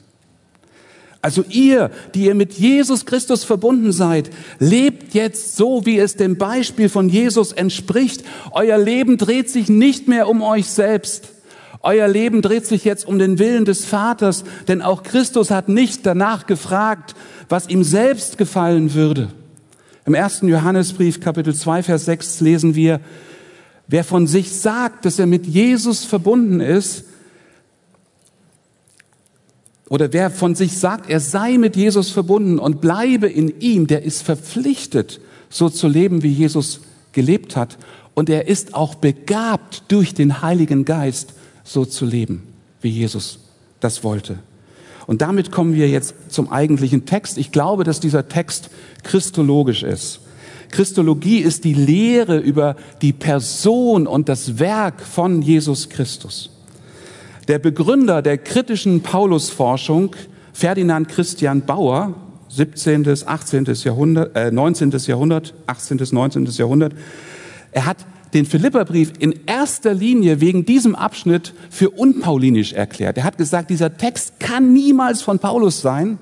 Also 1.22 1.44
ihr, 1.50 1.92
die 2.14 2.26
ihr 2.26 2.36
mit 2.36 2.54
Jesus 2.54 3.06
Christus 3.06 3.44
verbunden 3.44 3.92
seid, 3.92 4.30
lebt 4.60 5.14
jetzt 5.14 5.58
so, 5.58 5.86
wie 5.86 5.98
es 5.98 6.16
dem 6.16 6.38
Beispiel 6.38 6.90
von 6.90 7.10
Jesus 7.10 7.52
entspricht. 7.52 8.24
Euer 8.52 8.78
Leben 8.78 9.18
dreht 9.18 9.50
sich 9.50 9.68
nicht 9.68 10.08
mehr 10.08 10.30
um 10.30 10.42
euch 10.42 10.68
selbst. 10.68 11.30
Euer 11.82 12.08
Leben 12.08 12.42
dreht 12.42 12.66
sich 12.66 12.84
jetzt 12.84 13.08
um 13.08 13.20
den 13.20 13.40
Willen 13.40 13.66
des 13.66 13.86
Vaters, 13.86 14.44
denn 14.68 14.82
auch 14.82 15.04
Christus 15.04 15.52
hat 15.52 15.70
nicht 15.70 16.06
danach 16.06 16.48
gefragt, 16.48 17.16
was 17.50 17.70
ihm 17.70 17.84
selbst 17.84 18.38
gefallen 18.38 18.94
würde. 18.94 19.30
Im 20.06 20.14
ersten 20.14 20.48
Johannesbrief, 20.48 21.20
Kapitel 21.20 21.54
2, 21.54 21.84
Vers 21.84 22.06
6 22.06 22.40
lesen 22.42 22.76
wir, 22.76 23.00
wer 23.88 24.04
von 24.04 24.28
sich 24.28 24.54
sagt, 24.54 25.06
dass 25.06 25.20
er 25.20 25.28
mit 25.28 25.46
Jesus 25.46 26.06
verbunden 26.06 26.60
ist, 26.60 27.06
oder 29.90 30.12
wer 30.12 30.30
von 30.30 30.56
sich 30.56 30.78
sagt, 30.78 31.10
er 31.10 31.20
sei 31.20 31.58
mit 31.58 31.76
Jesus 31.76 32.10
verbunden 32.10 32.60
und 32.60 32.82
bleibe 32.82 33.28
in 33.28 33.62
ihm, 33.62 33.88
der 33.88 34.04
ist 34.04 34.22
verpflichtet, 34.22 35.22
so 35.50 35.70
zu 35.70 35.88
leben, 35.88 36.24
wie 36.24 36.32
Jesus 36.32 36.82
gelebt 37.14 37.56
hat. 37.56 37.78
Und 38.14 38.30
er 38.30 38.48
ist 38.48 38.74
auch 38.74 38.96
begabt 38.96 39.84
durch 39.88 40.14
den 40.14 40.42
Heiligen 40.42 40.84
Geist, 40.84 41.34
so 41.68 41.86
zu 41.86 42.06
leben, 42.06 42.44
wie 42.82 42.90
Jesus 42.90 43.40
das 43.80 44.04
wollte. 44.04 44.40
Und 45.06 45.22
damit 45.22 45.52
kommen 45.52 45.74
wir 45.74 45.90
jetzt 45.90 46.16
zum 46.30 46.52
eigentlichen 46.52 47.06
Text. 47.06 47.38
Ich 47.38 47.52
glaube, 47.52 47.84
dass 47.84 48.00
dieser 48.00 48.28
Text 48.28 48.70
christologisch 49.04 49.84
ist. 49.84 50.20
Christologie 50.70 51.40
ist 51.40 51.64
die 51.64 51.74
Lehre 51.74 52.38
über 52.38 52.76
die 53.02 53.14
Person 53.14 54.06
und 54.06 54.28
das 54.28 54.60
Werk 54.60 55.02
von 55.02 55.42
Jesus 55.42 55.88
Christus. 55.90 56.50
Der 57.48 57.60
Begründer 57.60 58.22
der 58.22 58.38
kritischen 58.38 59.02
Paulusforschung, 59.02 60.14
Ferdinand 60.52 61.08
Christian 61.08 61.62
Bauer, 61.62 62.14
17. 62.50 63.04
bis 63.04 63.26
18. 63.26 63.66
Jahrhundert, 63.84 64.36
äh, 64.36 64.52
19. 64.52 64.92
Jahrhundert, 65.06 65.54
18. 65.68 65.98
bis 65.98 66.12
19. 66.12 66.46
Jahrhundert, 66.46 66.94
er 67.72 67.86
hat 67.86 68.06
den 68.34 68.46
Philipperbrief 68.46 69.14
in 69.20 69.34
erster 69.46 69.94
Linie 69.94 70.42
wegen 70.42 70.66
diesem 70.66 70.96
Abschnitt 70.96 71.54
für 71.70 71.90
unpaulinisch 71.90 72.74
erklärt. 72.74 73.18
Er 73.18 73.24
hat 73.24 73.38
gesagt, 73.38 73.70
dieser 73.70 73.98
Text 73.98 74.40
kann 74.40 74.74
niemals 74.74 75.22
von 75.22 75.40
Paulus 75.40 75.82
sein. 75.82 76.18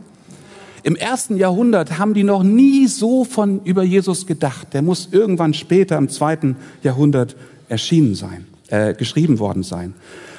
Im 0.84 0.96
ersten 0.96 1.38
Jahrhundert 1.38 1.98
haben 1.98 2.14
die 2.14 2.24
noch 2.24 2.44
nie 2.44 2.88
so 2.88 3.24
von 3.24 3.62
über 3.64 3.84
Jesus 3.84 4.28
gedacht. 4.28 4.74
Der 4.74 4.84
muss 4.84 5.10
irgendwann 5.12 5.56
später 5.56 5.98
im 5.98 6.10
zweiten 6.10 6.58
Jahrhundert 6.84 7.36
erschienen 7.70 8.14
sein, 8.14 8.46
äh, 8.68 8.94
geschrieben 8.94 9.40
worden 9.40 9.64
sein. 9.64 9.96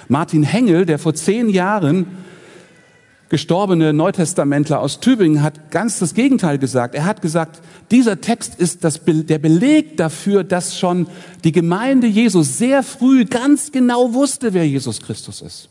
Martin 0.08 0.44
Hengel, 0.44 0.86
der 0.86 1.00
vor 1.00 1.14
zehn 1.14 1.48
Jahren 1.48 2.06
gestorbene 3.28 3.92
Neutestamentler 3.92 4.80
aus 4.80 5.00
Tübingen, 5.00 5.42
hat 5.42 5.70
ganz 5.70 5.98
das 5.98 6.14
Gegenteil 6.14 6.58
gesagt. 6.58 6.94
Er 6.94 7.04
hat 7.04 7.22
gesagt, 7.22 7.60
dieser 7.90 8.20
Text 8.20 8.54
ist 8.56 8.84
das, 8.84 9.00
der 9.04 9.38
Beleg 9.38 9.96
dafür, 9.96 10.44
dass 10.44 10.78
schon 10.78 11.06
die 11.44 11.52
Gemeinde 11.52 12.06
Jesus 12.06 12.58
sehr 12.58 12.82
früh 12.82 13.24
ganz 13.24 13.72
genau 13.72 14.14
wusste, 14.14 14.54
wer 14.54 14.66
Jesus 14.66 15.00
Christus 15.00 15.42
ist. 15.42 15.68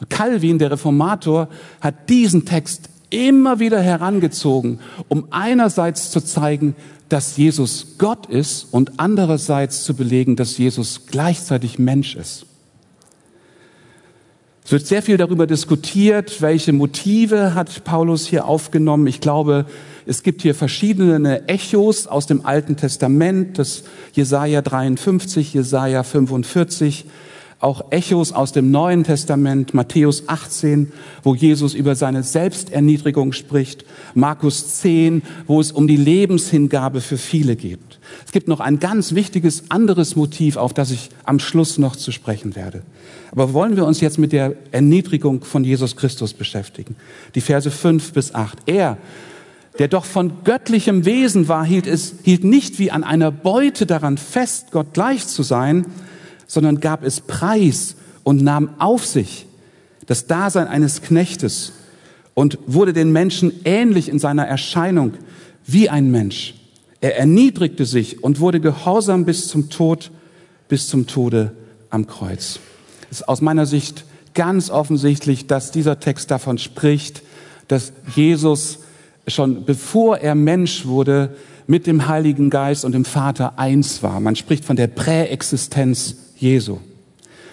Und 0.00 0.10
Calvin, 0.10 0.58
der 0.58 0.72
Reformator, 0.72 1.48
hat 1.80 2.08
diesen 2.08 2.44
Text 2.44 2.88
immer 3.10 3.60
wieder 3.60 3.80
herangezogen, 3.80 4.80
um 5.08 5.28
einerseits 5.30 6.10
zu 6.10 6.20
zeigen, 6.20 6.74
dass 7.08 7.36
Jesus 7.36 7.98
Gott 7.98 8.26
ist 8.26 8.66
und 8.72 8.98
andererseits 8.98 9.84
zu 9.84 9.94
belegen, 9.94 10.34
dass 10.34 10.56
Jesus 10.56 11.02
gleichzeitig 11.06 11.78
Mensch 11.78 12.16
ist. 12.16 12.46
Es 14.72 14.74
wird 14.74 14.86
sehr 14.86 15.02
viel 15.02 15.18
darüber 15.18 15.46
diskutiert, 15.46 16.40
welche 16.40 16.72
Motive 16.72 17.54
hat 17.54 17.84
Paulus 17.84 18.26
hier 18.26 18.46
aufgenommen. 18.46 19.06
Ich 19.06 19.20
glaube, 19.20 19.66
es 20.06 20.22
gibt 20.22 20.40
hier 20.40 20.54
verschiedene 20.54 21.46
Echos 21.46 22.06
aus 22.06 22.26
dem 22.26 22.46
Alten 22.46 22.78
Testament, 22.78 23.58
das 23.58 23.84
Jesaja 24.14 24.62
53, 24.62 25.52
Jesaja 25.52 26.02
45, 26.02 27.04
auch 27.62 27.90
Echos 27.90 28.32
aus 28.32 28.52
dem 28.52 28.70
Neuen 28.70 29.04
Testament, 29.04 29.72
Matthäus 29.72 30.24
18, 30.28 30.92
wo 31.22 31.34
Jesus 31.34 31.74
über 31.74 31.94
seine 31.94 32.22
Selbsterniedrigung 32.22 33.32
spricht, 33.32 33.84
Markus 34.14 34.80
10, 34.80 35.22
wo 35.46 35.60
es 35.60 35.70
um 35.70 35.86
die 35.86 35.96
Lebenshingabe 35.96 37.00
für 37.00 37.18
viele 37.18 37.54
geht. 37.54 37.78
Es 38.26 38.32
gibt 38.32 38.48
noch 38.48 38.60
ein 38.60 38.80
ganz 38.80 39.14
wichtiges 39.14 39.70
anderes 39.70 40.16
Motiv, 40.16 40.56
auf 40.56 40.74
das 40.74 40.90
ich 40.90 41.10
am 41.24 41.38
Schluss 41.38 41.78
noch 41.78 41.94
zu 41.94 42.10
sprechen 42.10 42.56
werde. 42.56 42.82
Aber 43.30 43.52
wollen 43.52 43.76
wir 43.76 43.86
uns 43.86 44.00
jetzt 44.00 44.18
mit 44.18 44.32
der 44.32 44.54
Erniedrigung 44.72 45.44
von 45.44 45.64
Jesus 45.64 45.96
Christus 45.96 46.34
beschäftigen? 46.34 46.96
Die 47.34 47.40
Verse 47.40 47.70
5 47.70 48.12
bis 48.12 48.34
8. 48.34 48.58
Er, 48.66 48.98
der 49.78 49.88
doch 49.88 50.04
von 50.04 50.32
göttlichem 50.44 51.04
Wesen 51.04 51.48
war, 51.48 51.64
hielt 51.64 51.86
es, 51.86 52.16
hielt 52.24 52.44
nicht 52.44 52.78
wie 52.78 52.90
an 52.90 53.04
einer 53.04 53.30
Beute 53.30 53.86
daran 53.86 54.18
fest, 54.18 54.72
Gott 54.72 54.92
gleich 54.92 55.26
zu 55.26 55.42
sein, 55.42 55.86
sondern 56.52 56.80
gab 56.80 57.02
es 57.02 57.22
preis 57.22 57.96
und 58.24 58.42
nahm 58.42 58.74
auf 58.78 59.06
sich 59.06 59.46
das 60.04 60.26
Dasein 60.26 60.66
eines 60.66 61.00
Knechtes 61.00 61.72
und 62.34 62.58
wurde 62.66 62.92
den 62.92 63.10
Menschen 63.10 63.52
ähnlich 63.64 64.10
in 64.10 64.18
seiner 64.18 64.44
Erscheinung 64.46 65.14
wie 65.66 65.88
ein 65.88 66.10
Mensch. 66.10 66.52
Er 67.00 67.16
erniedrigte 67.16 67.86
sich 67.86 68.22
und 68.22 68.38
wurde 68.38 68.60
gehorsam 68.60 69.24
bis 69.24 69.48
zum 69.48 69.70
Tod, 69.70 70.10
bis 70.68 70.88
zum 70.88 71.06
Tode 71.06 71.52
am 71.88 72.06
Kreuz. 72.06 72.58
Es 73.10 73.20
ist 73.20 73.28
aus 73.28 73.40
meiner 73.40 73.64
Sicht 73.64 74.04
ganz 74.34 74.68
offensichtlich, 74.68 75.46
dass 75.46 75.70
dieser 75.70 76.00
Text 76.00 76.30
davon 76.30 76.58
spricht, 76.58 77.22
dass 77.66 77.94
Jesus 78.14 78.80
schon 79.26 79.64
bevor 79.64 80.18
er 80.18 80.34
Mensch 80.34 80.84
wurde, 80.84 81.34
mit 81.66 81.86
dem 81.86 82.08
Heiligen 82.08 82.50
Geist 82.50 82.84
und 82.84 82.92
dem 82.92 83.06
Vater 83.06 83.58
eins 83.58 84.02
war. 84.02 84.20
Man 84.20 84.36
spricht 84.36 84.66
von 84.66 84.76
der 84.76 84.88
Präexistenz 84.88 86.16
Jesu. 86.42 86.78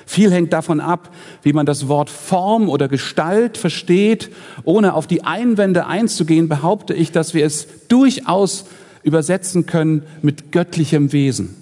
Viel 0.05 0.31
hängt 0.31 0.53
davon 0.53 0.79
ab, 0.79 1.13
wie 1.43 1.53
man 1.53 1.67
das 1.67 1.87
Wort 1.87 2.09
Form 2.09 2.67
oder 2.67 2.87
Gestalt 2.87 3.57
versteht. 3.57 4.31
Ohne 4.63 4.95
auf 4.95 5.05
die 5.05 5.23
Einwände 5.23 5.85
einzugehen, 5.85 6.49
behaupte 6.49 6.95
ich, 6.95 7.11
dass 7.11 7.35
wir 7.35 7.45
es 7.45 7.67
durchaus 7.89 8.65
übersetzen 9.03 9.67
können 9.67 10.01
mit 10.23 10.51
göttlichem 10.51 11.13
Wesen. 11.13 11.55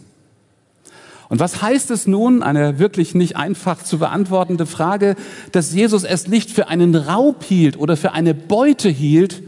Und 1.29 1.41
was 1.41 1.61
heißt 1.61 1.91
es 1.91 2.07
nun, 2.07 2.41
eine 2.41 2.79
wirklich 2.79 3.13
nicht 3.13 3.35
einfach 3.35 3.83
zu 3.83 3.99
beantwortende 3.99 4.65
Frage, 4.65 5.15
dass 5.51 5.73
Jesus 5.73 6.05
es 6.05 6.27
nicht 6.27 6.49
für 6.49 6.69
einen 6.69 6.95
Raub 6.95 7.43
hielt 7.43 7.77
oder 7.77 7.97
für 7.97 8.13
eine 8.13 8.33
Beute 8.33 8.87
hielt, 8.87 9.43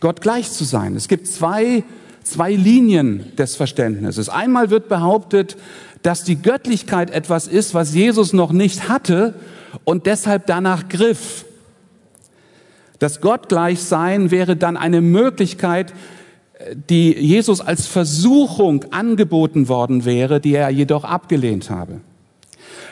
Gott 0.00 0.22
gleich 0.22 0.50
zu 0.50 0.64
sein? 0.64 0.96
Es 0.96 1.06
gibt 1.06 1.26
zwei, 1.26 1.84
zwei 2.30 2.52
Linien 2.52 3.36
des 3.36 3.56
Verständnisses. 3.56 4.28
Einmal 4.28 4.70
wird 4.70 4.88
behauptet, 4.88 5.56
dass 6.02 6.24
die 6.24 6.40
Göttlichkeit 6.40 7.10
etwas 7.10 7.46
ist, 7.46 7.74
was 7.74 7.94
Jesus 7.94 8.32
noch 8.32 8.52
nicht 8.52 8.88
hatte 8.88 9.34
und 9.84 10.06
deshalb 10.06 10.46
danach 10.46 10.88
griff. 10.88 11.44
Das 12.98 13.20
Gottgleichsein 13.20 14.30
wäre 14.30 14.56
dann 14.56 14.76
eine 14.76 15.00
Möglichkeit, 15.00 15.92
die 16.88 17.12
Jesus 17.12 17.60
als 17.60 17.86
Versuchung 17.86 18.84
angeboten 18.90 19.68
worden 19.68 20.04
wäre, 20.04 20.40
die 20.40 20.54
er 20.54 20.70
jedoch 20.70 21.04
abgelehnt 21.04 21.70
habe. 21.70 22.00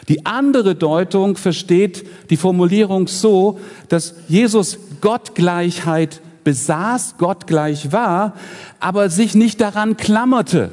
Die 0.09 0.25
andere 0.25 0.77
Deutung 0.77 1.37
versteht 1.37 2.07
die 2.31 2.37
Formulierung 2.37 3.09
so, 3.09 3.59
dass 3.89 4.15
Jesus 4.29 4.79
Gottgleichheit 5.01 6.21
besaß, 6.47 7.17
gottgleich 7.19 7.91
war, 7.91 8.35
aber 8.79 9.11
sich 9.11 9.35
nicht 9.35 9.61
daran 9.61 9.97
klammerte. 9.97 10.71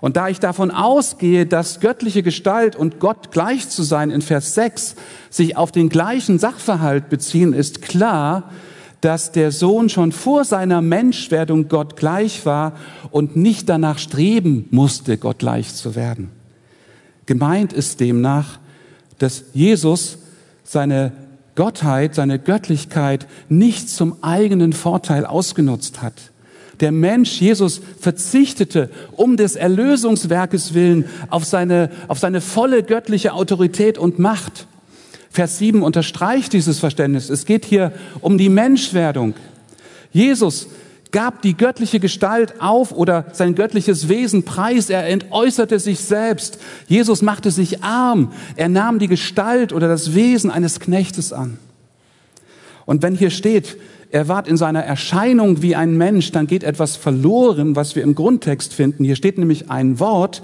Und 0.00 0.16
da 0.16 0.28
ich 0.28 0.38
davon 0.38 0.70
ausgehe, 0.70 1.44
dass 1.44 1.80
göttliche 1.80 2.22
Gestalt 2.22 2.76
und 2.76 3.00
Gott 3.00 3.32
gleich 3.32 3.68
zu 3.68 3.82
sein 3.82 4.10
in 4.10 4.22
Vers 4.22 4.54
6 4.54 4.94
sich 5.28 5.56
auf 5.56 5.72
den 5.72 5.88
gleichen 5.88 6.38
Sachverhalt 6.38 7.08
beziehen, 7.08 7.52
ist 7.52 7.82
klar, 7.82 8.50
dass 9.00 9.32
der 9.32 9.50
Sohn 9.50 9.88
schon 9.88 10.12
vor 10.12 10.44
seiner 10.44 10.82
Menschwerdung 10.82 11.66
Gott 11.66 11.96
gleich 11.96 12.46
war 12.46 12.74
und 13.10 13.34
nicht 13.34 13.68
danach 13.68 13.98
streben 13.98 14.68
musste, 14.70 15.18
Gott 15.18 15.40
gleich 15.40 15.74
zu 15.74 15.96
werden. 15.96 16.30
Gemeint 17.26 17.72
ist 17.72 17.98
demnach, 17.98 18.60
dass 19.18 19.46
Jesus 19.52 20.18
seine 20.62 21.12
Gottheit, 21.54 22.14
seine 22.14 22.38
Göttlichkeit 22.38 23.26
nicht 23.48 23.88
zum 23.88 24.22
eigenen 24.22 24.72
Vorteil 24.72 25.26
ausgenutzt 25.26 26.02
hat 26.02 26.14
der 26.82 26.92
Mensch 26.92 27.40
Jesus 27.40 27.80
verzichtete 28.00 28.90
um 29.12 29.36
des 29.36 29.54
Erlösungswerkes 29.54 30.74
willen 30.74 31.04
auf 31.30 31.44
seine, 31.44 31.90
auf 32.08 32.18
seine 32.18 32.40
volle 32.40 32.82
göttliche 32.82 33.34
Autorität 33.34 33.98
und 33.98 34.18
Macht. 34.18 34.66
Vers 35.30 35.58
7 35.58 35.82
unterstreicht 35.82 36.52
dieses 36.52 36.80
Verständnis. 36.80 37.30
Es 37.30 37.46
geht 37.46 37.64
hier 37.64 37.92
um 38.20 38.36
die 38.36 38.48
Menschwerdung. 38.48 39.34
Jesus 40.12 40.66
gab 41.12 41.42
die 41.42 41.56
göttliche 41.56 42.00
Gestalt 42.00 42.60
auf 42.60 42.90
oder 42.90 43.26
sein 43.32 43.54
göttliches 43.54 44.08
Wesen 44.08 44.44
preis. 44.44 44.90
Er 44.90 45.06
entäußerte 45.06 45.78
sich 45.78 46.00
selbst. 46.00 46.58
Jesus 46.88 47.22
machte 47.22 47.50
sich 47.50 47.84
arm. 47.84 48.32
Er 48.56 48.68
nahm 48.68 48.98
die 48.98 49.08
Gestalt 49.08 49.72
oder 49.72 49.88
das 49.88 50.14
Wesen 50.14 50.50
eines 50.50 50.80
Knechtes 50.80 51.32
an. 51.32 51.58
Und 52.86 53.02
wenn 53.02 53.14
hier 53.14 53.30
steht, 53.30 53.76
er 54.10 54.28
ward 54.28 54.48
in 54.48 54.56
seiner 54.56 54.82
Erscheinung 54.82 55.62
wie 55.62 55.76
ein 55.76 55.96
Mensch, 55.96 56.32
dann 56.32 56.46
geht 56.46 56.64
etwas 56.64 56.96
verloren, 56.96 57.76
was 57.76 57.94
wir 57.96 58.02
im 58.02 58.14
Grundtext 58.14 58.74
finden. 58.74 59.04
Hier 59.04 59.16
steht 59.16 59.38
nämlich 59.38 59.70
ein 59.70 60.00
Wort, 60.00 60.42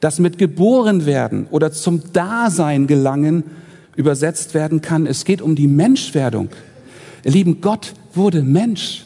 das 0.00 0.18
mit 0.18 0.38
geboren 0.38 1.06
werden 1.06 1.46
oder 1.50 1.70
zum 1.72 2.02
Dasein 2.12 2.86
gelangen 2.86 3.44
übersetzt 3.96 4.54
werden 4.54 4.80
kann. 4.80 5.06
Es 5.06 5.24
geht 5.24 5.42
um 5.42 5.54
die 5.54 5.68
Menschwerdung. 5.68 6.48
Ihr 7.24 7.30
Lieben, 7.30 7.60
Gott 7.60 7.94
wurde 8.14 8.42
Mensch. 8.42 9.04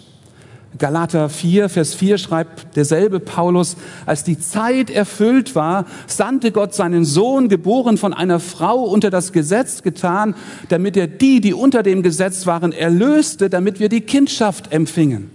Galater 0.76 1.30
4, 1.30 1.70
Vers 1.70 1.94
4 1.94 2.18
schreibt 2.18 2.76
derselbe 2.76 3.20
Paulus, 3.20 3.76
als 4.04 4.22
die 4.22 4.38
Zeit 4.38 4.90
erfüllt 4.90 5.54
war, 5.54 5.86
sandte 6.06 6.52
Gott 6.52 6.74
seinen 6.74 7.06
Sohn, 7.06 7.48
geboren 7.48 7.96
von 7.96 8.12
einer 8.12 8.38
Frau 8.38 8.82
unter 8.82 9.08
das 9.08 9.32
Gesetz 9.32 9.82
getan, 9.82 10.34
damit 10.68 10.96
er 10.96 11.06
die, 11.06 11.40
die 11.40 11.54
unter 11.54 11.82
dem 11.82 12.02
Gesetz 12.02 12.46
waren, 12.46 12.72
erlöste, 12.72 13.48
damit 13.48 13.80
wir 13.80 13.88
die 13.88 14.02
Kindschaft 14.02 14.70
empfingen. 14.70 15.30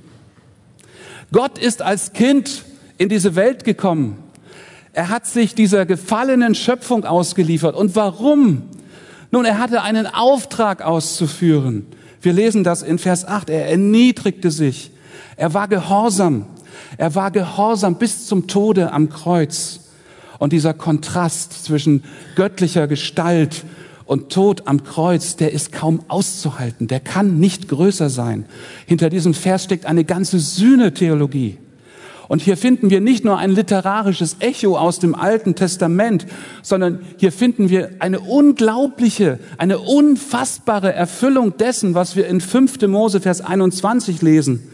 Gott 1.32 1.58
ist 1.58 1.82
als 1.82 2.14
Kind 2.14 2.64
in 3.00 3.10
diese 3.10 3.36
Welt 3.36 3.64
gekommen. 3.64 4.18
Er 4.94 5.10
hat 5.10 5.26
sich 5.26 5.56
dieser 5.56 5.88
gefallenen 5.88 6.54
Schöpfung 6.54 7.06
ausgeliefert. 7.06 7.76
Und 7.76 7.96
warum? 7.96 8.62
Nun, 9.32 9.46
er 9.46 9.58
hatte 9.58 9.82
einen 9.82 10.06
Auftrag 10.06 10.84
auszuführen. 10.84 11.88
Wir 12.22 12.34
lesen 12.34 12.64
das 12.64 12.84
in 12.84 13.00
Vers 13.00 13.26
8. 13.26 13.50
Er 13.50 13.68
erniedrigte 13.68 14.52
sich. 14.52 14.93
Er 15.44 15.54
war 15.54 15.68
gehorsam. 15.68 16.46
Er 16.98 17.16
war 17.16 17.30
gehorsam 17.30 17.96
bis 17.96 18.28
zum 18.28 18.48
Tode 18.48 18.94
am 18.94 19.10
Kreuz. 19.10 19.82
Und 20.40 20.54
dieser 20.54 20.74
Kontrast 20.74 21.66
zwischen 21.66 22.06
göttlicher 22.38 22.88
Gestalt 22.88 23.66
und 24.06 24.32
Tod 24.32 24.68
am 24.68 24.86
Kreuz, 24.86 25.36
der 25.36 25.52
ist 25.52 25.74
kaum 25.74 26.00
auszuhalten. 26.08 26.88
Der 26.88 27.02
kann 27.02 27.42
nicht 27.42 27.68
größer 27.68 28.10
sein. 28.10 28.46
Hinter 28.86 29.10
diesem 29.10 29.34
Vers 29.34 29.66
steckt 29.66 29.86
eine 29.86 30.06
ganze 30.06 30.40
Sühnetheologie. 30.40 31.58
Und 32.30 32.42
hier 32.42 32.56
finden 32.56 32.90
wir 32.90 33.02
nicht 33.02 33.26
nur 33.26 33.38
ein 33.38 33.52
literarisches 33.52 34.38
Echo 34.40 34.78
aus 34.78 35.00
dem 35.00 35.14
Alten 35.14 35.56
Testament, 35.56 36.26
sondern 36.62 37.02
hier 37.18 37.34
finden 37.34 37.70
wir 37.70 37.90
eine 38.00 38.22
unglaubliche, 38.22 39.40
eine 39.58 39.80
unfassbare 39.80 40.94
Erfüllung 40.94 41.58
dessen, 41.58 41.96
was 41.96 42.16
wir 42.16 42.28
in 42.28 42.40
5. 42.40 42.88
Mose 42.88 43.20
Vers 43.20 43.42
21 43.42 44.22
lesen. 44.22 44.70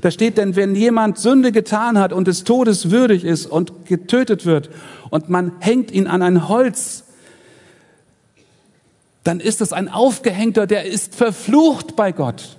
Da 0.00 0.10
steht 0.10 0.38
denn, 0.38 0.56
wenn 0.56 0.74
jemand 0.74 1.18
Sünde 1.18 1.52
getan 1.52 1.98
hat 1.98 2.12
und 2.12 2.26
des 2.26 2.44
Todes 2.44 2.90
würdig 2.90 3.24
ist 3.24 3.46
und 3.46 3.86
getötet 3.86 4.46
wird 4.46 4.70
und 5.10 5.28
man 5.28 5.52
hängt 5.60 5.90
ihn 5.90 6.06
an 6.06 6.22
ein 6.22 6.48
Holz, 6.48 7.04
dann 9.22 9.40
ist 9.40 9.60
es 9.60 9.72
ein 9.72 9.88
Aufgehängter, 9.88 10.66
der 10.66 10.84
ist 10.84 11.14
verflucht 11.14 11.96
bei 11.96 12.12
Gott. 12.12 12.56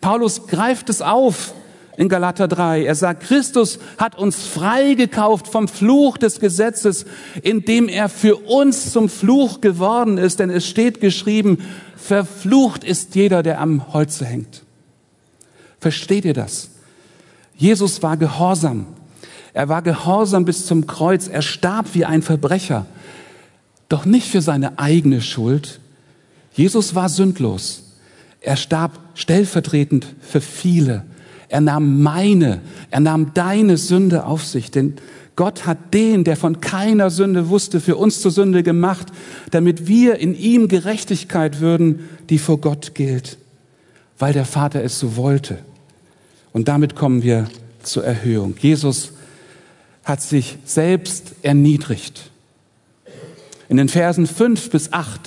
Paulus 0.00 0.46
greift 0.46 0.88
es 0.88 1.02
auf 1.02 1.52
in 1.98 2.08
Galater 2.08 2.48
3. 2.48 2.84
Er 2.84 2.94
sagt, 2.94 3.24
Christus 3.24 3.78
hat 3.98 4.16
uns 4.16 4.46
freigekauft 4.46 5.46
vom 5.46 5.68
Fluch 5.68 6.16
des 6.16 6.40
Gesetzes, 6.40 7.04
indem 7.42 7.90
er 7.90 8.08
für 8.08 8.36
uns 8.36 8.92
zum 8.92 9.10
Fluch 9.10 9.60
geworden 9.60 10.16
ist. 10.16 10.40
Denn 10.40 10.48
es 10.48 10.66
steht 10.66 11.02
geschrieben, 11.02 11.58
verflucht 11.96 12.84
ist 12.84 13.14
jeder, 13.14 13.42
der 13.42 13.60
am 13.60 13.92
Holze 13.92 14.24
hängt. 14.24 14.62
Versteht 15.80 16.24
ihr 16.24 16.34
das? 16.34 16.70
Jesus 17.56 18.02
war 18.02 18.16
gehorsam. 18.16 18.86
Er 19.52 19.68
war 19.68 19.82
gehorsam 19.82 20.44
bis 20.44 20.66
zum 20.66 20.86
Kreuz. 20.86 21.28
Er 21.28 21.42
starb 21.42 21.94
wie 21.94 22.04
ein 22.04 22.22
Verbrecher. 22.22 22.86
Doch 23.88 24.04
nicht 24.04 24.28
für 24.28 24.40
seine 24.40 24.78
eigene 24.78 25.20
Schuld. 25.20 25.80
Jesus 26.52 26.94
war 26.94 27.08
sündlos. 27.08 27.94
Er 28.40 28.56
starb 28.56 28.98
stellvertretend 29.14 30.06
für 30.20 30.40
viele. 30.40 31.04
Er 31.48 31.60
nahm 31.60 32.02
meine, 32.02 32.60
er 32.90 33.00
nahm 33.00 33.34
deine 33.34 33.76
Sünde 33.76 34.24
auf 34.24 34.46
sich, 34.46 34.70
denn 34.70 34.94
Gott 35.34 35.66
hat 35.66 35.94
den, 35.94 36.22
der 36.22 36.36
von 36.36 36.60
keiner 36.60 37.10
Sünde 37.10 37.48
wusste, 37.48 37.80
für 37.80 37.96
uns 37.96 38.20
zur 38.20 38.30
Sünde 38.30 38.62
gemacht, 38.62 39.08
damit 39.50 39.86
wir 39.88 40.18
in 40.18 40.34
ihm 40.34 40.68
Gerechtigkeit 40.68 41.60
würden, 41.60 42.08
die 42.28 42.38
vor 42.38 42.58
Gott 42.60 42.94
gilt, 42.94 43.38
weil 44.18 44.32
der 44.32 44.44
Vater 44.44 44.84
es 44.84 44.98
so 44.98 45.16
wollte. 45.16 45.58
Und 46.52 46.68
damit 46.68 46.96
kommen 46.96 47.22
wir 47.22 47.48
zur 47.82 48.04
Erhöhung. 48.04 48.54
Jesus 48.58 49.12
hat 50.04 50.22
sich 50.22 50.58
selbst 50.64 51.34
erniedrigt. 51.42 52.30
In 53.68 53.76
den 53.76 53.88
Versen 53.88 54.26
fünf 54.26 54.70
bis 54.70 54.92
acht, 54.92 55.20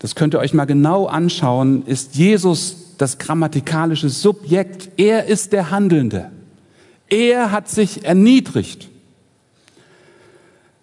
das 0.00 0.14
könnt 0.14 0.34
ihr 0.34 0.40
euch 0.40 0.54
mal 0.54 0.64
genau 0.64 1.06
anschauen, 1.06 1.86
ist 1.86 2.16
Jesus 2.16 2.96
das 2.98 3.18
grammatikalische 3.18 4.08
Subjekt. 4.08 4.90
Er 4.98 5.26
ist 5.26 5.52
der 5.52 5.70
Handelnde. 5.70 6.30
Er 7.08 7.52
hat 7.52 7.68
sich 7.68 8.04
erniedrigt. 8.04 8.88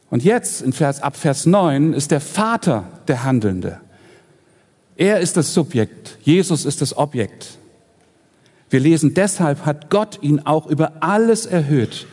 Und 0.10 0.24
jetzt 0.24 0.62
in 0.62 0.72
Vers, 0.72 1.02
ab 1.02 1.18
Vers 1.18 1.46
9 1.46 1.94
ist 1.94 2.12
der 2.12 2.22
Vater 2.22 2.86
der 3.08 3.24
Handelnde. 3.24 3.82
Er 4.96 5.20
ist 5.20 5.38
das 5.38 5.54
Subjekt. 5.54 6.18
Jesus 6.22 6.66
ist 6.66 6.82
das 6.82 6.98
Objekt. 6.98 7.58
Wir 8.70 8.80
lesen, 8.80 9.14
deshalb 9.14 9.66
hat 9.66 9.90
Gott 9.90 10.20
ihn 10.22 10.42
auch 10.42 10.68
über 10.68 10.94
alles 11.00 11.46
erhöht 11.46 12.06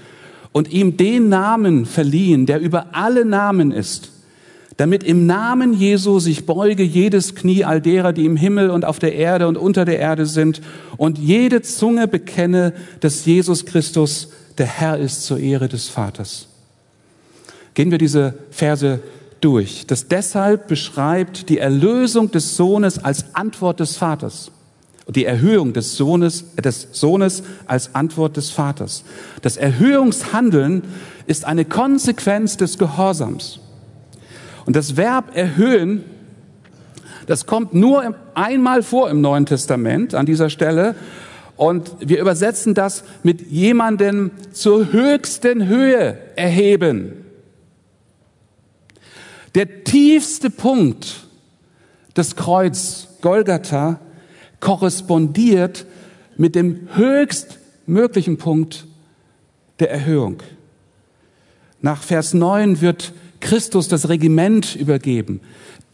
und 0.52 0.72
ihm 0.72 0.96
den 0.96 1.28
Namen 1.28 1.84
verliehen, 1.84 2.46
der 2.46 2.60
über 2.60 2.88
alle 2.92 3.24
Namen 3.24 3.72
ist, 3.72 4.10
damit 4.76 5.02
im 5.02 5.26
Namen 5.26 5.72
Jesu 5.72 6.20
sich 6.20 6.46
beuge 6.46 6.84
jedes 6.84 7.34
Knie 7.34 7.64
all 7.64 7.80
derer, 7.80 8.12
die 8.12 8.24
im 8.24 8.36
Himmel 8.36 8.70
und 8.70 8.84
auf 8.84 9.00
der 9.00 9.14
Erde 9.14 9.48
und 9.48 9.56
unter 9.56 9.84
der 9.84 9.98
Erde 9.98 10.26
sind 10.26 10.60
und 10.96 11.18
jede 11.18 11.62
Zunge 11.62 12.06
bekenne, 12.06 12.72
dass 13.00 13.24
Jesus 13.24 13.66
Christus 13.66 14.30
der 14.58 14.66
Herr 14.66 14.98
ist 14.98 15.24
zur 15.24 15.38
Ehre 15.40 15.68
des 15.68 15.88
Vaters. 15.88 16.46
Gehen 17.74 17.90
wir 17.90 17.98
diese 17.98 18.34
Verse 18.50 19.00
durch. 19.40 19.86
Das 19.88 20.06
deshalb 20.06 20.68
beschreibt 20.68 21.48
die 21.48 21.58
Erlösung 21.58 22.30
des 22.30 22.56
Sohnes 22.56 23.02
als 23.02 23.34
Antwort 23.34 23.80
des 23.80 23.96
Vaters 23.96 24.52
die 25.08 25.24
Erhöhung 25.24 25.72
des 25.72 25.96
Sohnes, 25.96 26.44
des 26.56 26.88
Sohnes 26.92 27.42
als 27.66 27.94
Antwort 27.94 28.36
des 28.36 28.50
Vaters. 28.50 29.04
Das 29.42 29.56
Erhöhungshandeln 29.56 30.82
ist 31.26 31.44
eine 31.44 31.64
Konsequenz 31.64 32.56
des 32.56 32.78
Gehorsams. 32.78 33.60
Und 34.64 34.76
das 34.76 34.96
Verb 34.96 35.36
erhöhen, 35.36 36.04
das 37.26 37.46
kommt 37.46 37.74
nur 37.74 38.14
einmal 38.34 38.82
vor 38.82 39.10
im 39.10 39.20
Neuen 39.20 39.46
Testament 39.46 40.14
an 40.14 40.26
dieser 40.26 40.50
Stelle. 40.50 40.94
Und 41.56 41.92
wir 42.00 42.20
übersetzen 42.20 42.74
das 42.74 43.04
mit 43.22 43.50
jemanden 43.50 44.30
zur 44.52 44.92
höchsten 44.92 45.66
Höhe 45.66 46.18
erheben. 46.36 47.24
Der 49.54 49.84
tiefste 49.84 50.50
Punkt 50.50 51.26
des 52.16 52.36
Kreuz 52.36 53.08
Golgatha 53.20 54.00
korrespondiert 54.64 55.84
mit 56.38 56.54
dem 56.54 56.88
höchstmöglichen 56.94 58.38
Punkt 58.38 58.86
der 59.78 59.90
Erhöhung. 59.90 60.42
Nach 61.82 62.02
Vers 62.02 62.32
9 62.32 62.80
wird 62.80 63.12
Christus 63.40 63.88
das 63.88 64.08
Regiment 64.08 64.74
übergeben. 64.74 65.42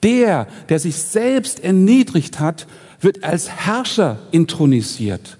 Der, 0.04 0.46
der 0.68 0.78
sich 0.78 0.94
selbst 0.94 1.64
erniedrigt 1.64 2.38
hat, 2.38 2.68
wird 3.00 3.24
als 3.24 3.50
Herrscher 3.50 4.20
intronisiert. 4.30 5.36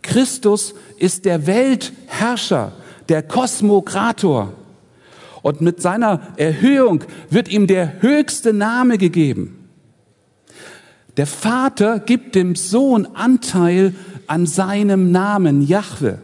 Christus 0.00 0.74
ist 0.96 1.26
der 1.26 1.46
Weltherrscher, 1.46 2.72
der 3.10 3.22
Kosmokrator. 3.22 4.54
Und 5.42 5.60
mit 5.60 5.82
seiner 5.82 6.22
Erhöhung 6.38 7.04
wird 7.28 7.48
ihm 7.48 7.66
der 7.66 8.00
höchste 8.00 8.54
Name 8.54 8.96
gegeben. 8.96 9.59
Der 11.20 11.26
Vater 11.26 11.98
gibt 11.98 12.34
dem 12.34 12.54
Sohn 12.54 13.06
Anteil 13.12 13.94
an 14.26 14.46
seinem 14.46 15.12
Namen, 15.12 15.60
Jahwe. 15.60 16.16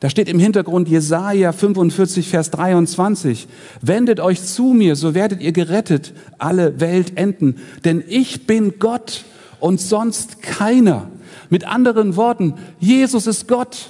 Da 0.00 0.10
steht 0.10 0.28
im 0.28 0.38
Hintergrund 0.38 0.86
Jesaja 0.86 1.50
45, 1.50 2.28
Vers 2.28 2.50
23. 2.50 3.48
Wendet 3.80 4.20
euch 4.20 4.42
zu 4.42 4.74
mir, 4.74 4.96
so 4.96 5.14
werdet 5.14 5.40
ihr 5.40 5.52
gerettet, 5.52 6.12
alle 6.36 6.78
Welt 6.78 7.16
enden. 7.16 7.56
Denn 7.86 8.04
ich 8.06 8.46
bin 8.46 8.74
Gott 8.78 9.24
und 9.60 9.80
sonst 9.80 10.42
keiner. 10.42 11.10
Mit 11.48 11.66
anderen 11.66 12.14
Worten, 12.14 12.52
Jesus 12.80 13.26
ist 13.26 13.48
Gott. 13.48 13.88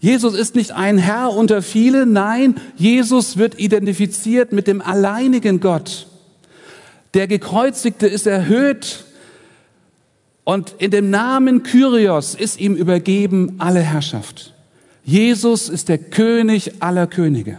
Jesus 0.00 0.34
ist 0.34 0.56
nicht 0.56 0.72
ein 0.72 0.98
Herr 0.98 1.30
unter 1.30 1.62
vielen, 1.62 2.12
nein, 2.12 2.56
Jesus 2.74 3.36
wird 3.36 3.60
identifiziert 3.60 4.50
mit 4.50 4.66
dem 4.66 4.82
alleinigen 4.82 5.60
Gott. 5.60 6.08
Der 7.14 7.26
Gekreuzigte 7.26 8.06
ist 8.06 8.26
erhöht 8.26 9.04
und 10.44 10.74
in 10.78 10.90
dem 10.90 11.10
Namen 11.10 11.62
Kyrios 11.62 12.34
ist 12.34 12.58
ihm 12.60 12.74
übergeben 12.74 13.56
alle 13.58 13.80
Herrschaft. 13.80 14.54
Jesus 15.04 15.68
ist 15.68 15.88
der 15.88 15.98
König 15.98 16.82
aller 16.82 17.06
Könige. 17.06 17.58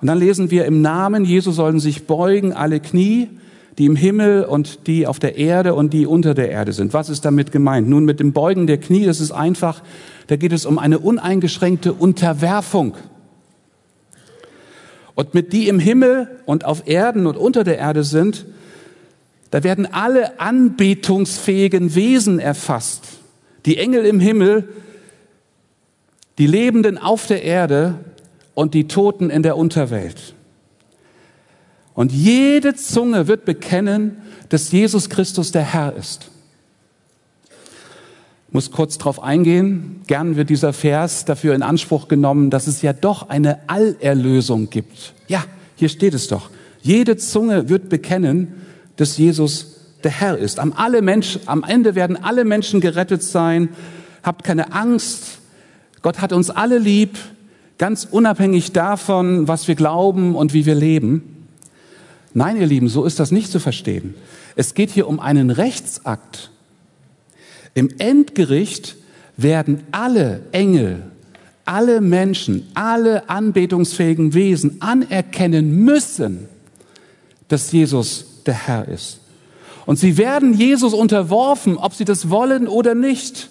Und 0.00 0.06
dann 0.06 0.18
lesen 0.18 0.50
wir, 0.50 0.64
im 0.64 0.80
Namen 0.80 1.24
Jesu 1.24 1.50
sollen 1.50 1.80
sich 1.80 2.06
beugen 2.06 2.52
alle 2.52 2.78
Knie, 2.78 3.28
die 3.78 3.86
im 3.86 3.96
Himmel 3.96 4.44
und 4.44 4.86
die 4.86 5.06
auf 5.06 5.18
der 5.18 5.36
Erde 5.36 5.74
und 5.74 5.92
die 5.92 6.06
unter 6.06 6.34
der 6.34 6.50
Erde 6.50 6.72
sind. 6.72 6.92
Was 6.92 7.08
ist 7.08 7.24
damit 7.24 7.52
gemeint? 7.52 7.88
Nun, 7.88 8.04
mit 8.04 8.20
dem 8.20 8.32
Beugen 8.32 8.66
der 8.66 8.78
Knie, 8.78 9.06
das 9.06 9.20
ist 9.20 9.30
einfach, 9.30 9.82
da 10.26 10.36
geht 10.36 10.52
es 10.52 10.66
um 10.66 10.78
eine 10.78 10.98
uneingeschränkte 10.98 11.92
Unterwerfung. 11.92 12.94
Und 15.18 15.34
mit 15.34 15.52
die 15.52 15.66
im 15.66 15.80
Himmel 15.80 16.28
und 16.46 16.64
auf 16.64 16.86
Erden 16.86 17.26
und 17.26 17.36
unter 17.36 17.64
der 17.64 17.76
Erde 17.76 18.04
sind, 18.04 18.46
da 19.50 19.64
werden 19.64 19.92
alle 19.92 20.38
anbetungsfähigen 20.38 21.96
Wesen 21.96 22.38
erfasst. 22.38 23.02
Die 23.66 23.78
Engel 23.78 24.06
im 24.06 24.20
Himmel, 24.20 24.68
die 26.38 26.46
Lebenden 26.46 26.98
auf 26.98 27.26
der 27.26 27.42
Erde 27.42 27.96
und 28.54 28.74
die 28.74 28.86
Toten 28.86 29.28
in 29.28 29.42
der 29.42 29.56
Unterwelt. 29.56 30.34
Und 31.94 32.12
jede 32.12 32.76
Zunge 32.76 33.26
wird 33.26 33.44
bekennen, 33.44 34.18
dass 34.50 34.70
Jesus 34.70 35.10
Christus 35.10 35.50
der 35.50 35.62
Herr 35.62 35.96
ist. 35.96 36.30
Muss 38.58 38.72
kurz 38.72 38.98
darauf 38.98 39.22
eingehen. 39.22 40.00
Gern 40.08 40.34
wird 40.34 40.50
dieser 40.50 40.72
Vers 40.72 41.24
dafür 41.24 41.54
in 41.54 41.62
Anspruch 41.62 42.08
genommen, 42.08 42.50
dass 42.50 42.66
es 42.66 42.82
ja 42.82 42.92
doch 42.92 43.28
eine 43.28 43.60
Allerlösung 43.68 44.68
gibt. 44.68 45.14
Ja, 45.28 45.44
hier 45.76 45.88
steht 45.88 46.12
es 46.12 46.26
doch. 46.26 46.50
Jede 46.82 47.16
Zunge 47.16 47.68
wird 47.68 47.88
bekennen, 47.88 48.54
dass 48.96 49.16
Jesus 49.16 49.76
der 50.02 50.10
Herr 50.10 50.36
ist. 50.36 50.58
Am, 50.58 50.72
alle 50.72 51.02
Menschen, 51.02 51.42
am 51.46 51.62
Ende 51.62 51.94
werden 51.94 52.16
alle 52.20 52.44
Menschen 52.44 52.80
gerettet 52.80 53.22
sein. 53.22 53.68
Habt 54.24 54.42
keine 54.42 54.72
Angst. 54.72 55.38
Gott 56.02 56.20
hat 56.20 56.32
uns 56.32 56.50
alle 56.50 56.78
lieb, 56.78 57.16
ganz 57.78 58.08
unabhängig 58.10 58.72
davon, 58.72 59.46
was 59.46 59.68
wir 59.68 59.76
glauben 59.76 60.34
und 60.34 60.52
wie 60.52 60.66
wir 60.66 60.74
leben. 60.74 61.46
Nein, 62.34 62.56
ihr 62.56 62.66
Lieben, 62.66 62.88
so 62.88 63.04
ist 63.04 63.20
das 63.20 63.30
nicht 63.30 63.52
zu 63.52 63.60
verstehen. 63.60 64.16
Es 64.56 64.74
geht 64.74 64.90
hier 64.90 65.06
um 65.06 65.20
einen 65.20 65.50
Rechtsakt. 65.50 66.50
Im 67.78 67.90
Endgericht 67.98 68.96
werden 69.36 69.84
alle 69.92 70.40
Engel, 70.50 71.04
alle 71.64 72.00
Menschen, 72.00 72.66
alle 72.74 73.30
anbetungsfähigen 73.30 74.34
Wesen 74.34 74.82
anerkennen 74.82 75.84
müssen, 75.84 76.48
dass 77.46 77.70
Jesus 77.70 78.42
der 78.46 78.66
Herr 78.66 78.88
ist. 78.88 79.20
Und 79.86 79.96
sie 79.96 80.16
werden 80.18 80.54
Jesus 80.54 80.92
unterworfen, 80.92 81.76
ob 81.76 81.94
sie 81.94 82.04
das 82.04 82.30
wollen 82.30 82.66
oder 82.66 82.96
nicht. 82.96 83.48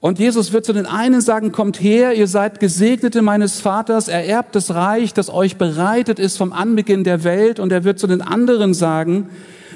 Und 0.00 0.18
Jesus 0.18 0.52
wird 0.52 0.66
zu 0.66 0.74
den 0.74 0.84
einen 0.84 1.22
sagen, 1.22 1.52
kommt 1.52 1.80
her, 1.80 2.12
ihr 2.12 2.26
seid 2.26 2.60
Gesegnete 2.60 3.22
meines 3.22 3.60
Vaters, 3.62 4.08
ererbt 4.08 4.54
das 4.54 4.74
Reich, 4.74 5.14
das 5.14 5.30
euch 5.30 5.56
bereitet 5.56 6.18
ist 6.18 6.36
vom 6.36 6.52
Anbeginn 6.52 7.02
der 7.02 7.24
Welt. 7.24 7.58
Und 7.58 7.72
er 7.72 7.84
wird 7.84 7.98
zu 7.98 8.06
den 8.06 8.20
anderen 8.20 8.74
sagen, 8.74 9.30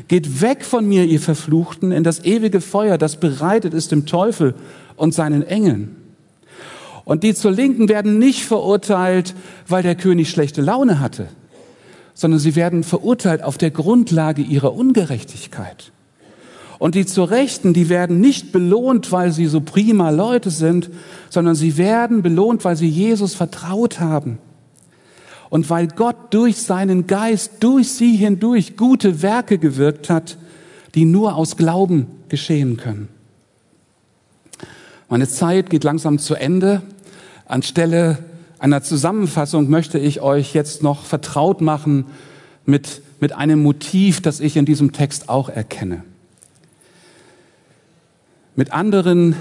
geht 0.09 0.41
weg 0.41 0.65
von 0.65 0.87
mir, 0.87 1.05
ihr 1.05 1.21
Verfluchten, 1.21 1.93
in 1.93 2.05
das 2.05 2.25
ewige 2.25 2.61
Feuer, 2.61 2.99
das 2.99 3.17
bereitet 3.17 3.75
ist 3.75 3.93
dem 3.93 4.07
Teufel 4.07 4.55
und 4.97 5.15
seinen 5.15 5.43
Engeln. 5.43 5.97
Und 7.05 7.23
die 7.23 7.35
zur 7.35 7.53
Linken 7.53 7.89
werden 7.89 8.19
nicht 8.19 8.45
verurteilt, 8.45 9.35
weil 9.69 9.83
der 9.83 9.95
König 9.95 10.29
schlechte 10.29 10.61
Laune 10.61 10.99
hatte, 10.99 11.29
sondern 12.15 12.41
sie 12.41 12.57
werden 12.57 12.83
verurteilt 12.83 13.43
auf 13.43 13.59
der 13.59 13.71
Grundlage 13.71 14.43
ihrer 14.43 14.75
Ungerechtigkeit. 14.75 15.93
Und 16.79 16.95
die 16.95 17.07
zur 17.07 17.31
Rechten, 17.31 17.73
die 17.73 17.89
werden 17.89 18.21
nicht 18.21 18.53
belohnt, 18.53 19.13
weil 19.13 19.33
sie 19.33 19.47
so 19.47 19.61
prima 19.61 20.11
Leute 20.11 20.51
sind, 20.51 20.91
sondern 21.31 21.55
sie 21.55 21.79
werden 21.79 22.23
belohnt, 22.23 22.65
weil 22.65 22.77
sie 22.77 22.89
Jesus 22.89 23.35
vertraut 23.35 24.01
haben. 24.01 24.39
Und 25.49 25.71
weil 25.71 25.89
Gott 25.89 26.17
durch 26.35 26.57
seinen 26.57 27.07
Geist, 27.07 27.55
durch 27.61 27.93
sie 27.93 28.17
hindurch 28.17 28.77
gute 28.77 29.23
Werke 29.23 29.59
gewirkt 29.59 30.11
hat, 30.11 30.39
die 30.95 31.05
nur 31.05 31.37
aus 31.37 31.57
Glauben 31.57 32.07
geschehen 32.29 32.77
können. 32.77 33.09
Meine 35.09 35.29
Zeit 35.29 35.71
geht 35.71 35.85
langsam 35.85 36.19
zu 36.19 36.35
Ende. 36.35 36.83
Anstelle 37.47 38.19
einer 38.59 38.83
Zusammenfassung 38.83 39.69
möchte 39.69 39.99
ich 39.99 40.21
euch 40.21 40.55
jetzt 40.55 40.83
noch 40.83 41.05
vertraut 41.05 41.61
machen 41.61 42.07
mit, 42.65 43.03
mit 43.21 43.33
einem 43.33 43.63
Motiv, 43.63 44.21
das 44.21 44.41
ich 44.41 44.57
in 44.57 44.65
diesem 44.65 44.93
Text 44.93 45.29
auch 45.29 45.49
erkenne. 45.49 46.03
Mit 48.57 48.73
anderen 48.73 49.37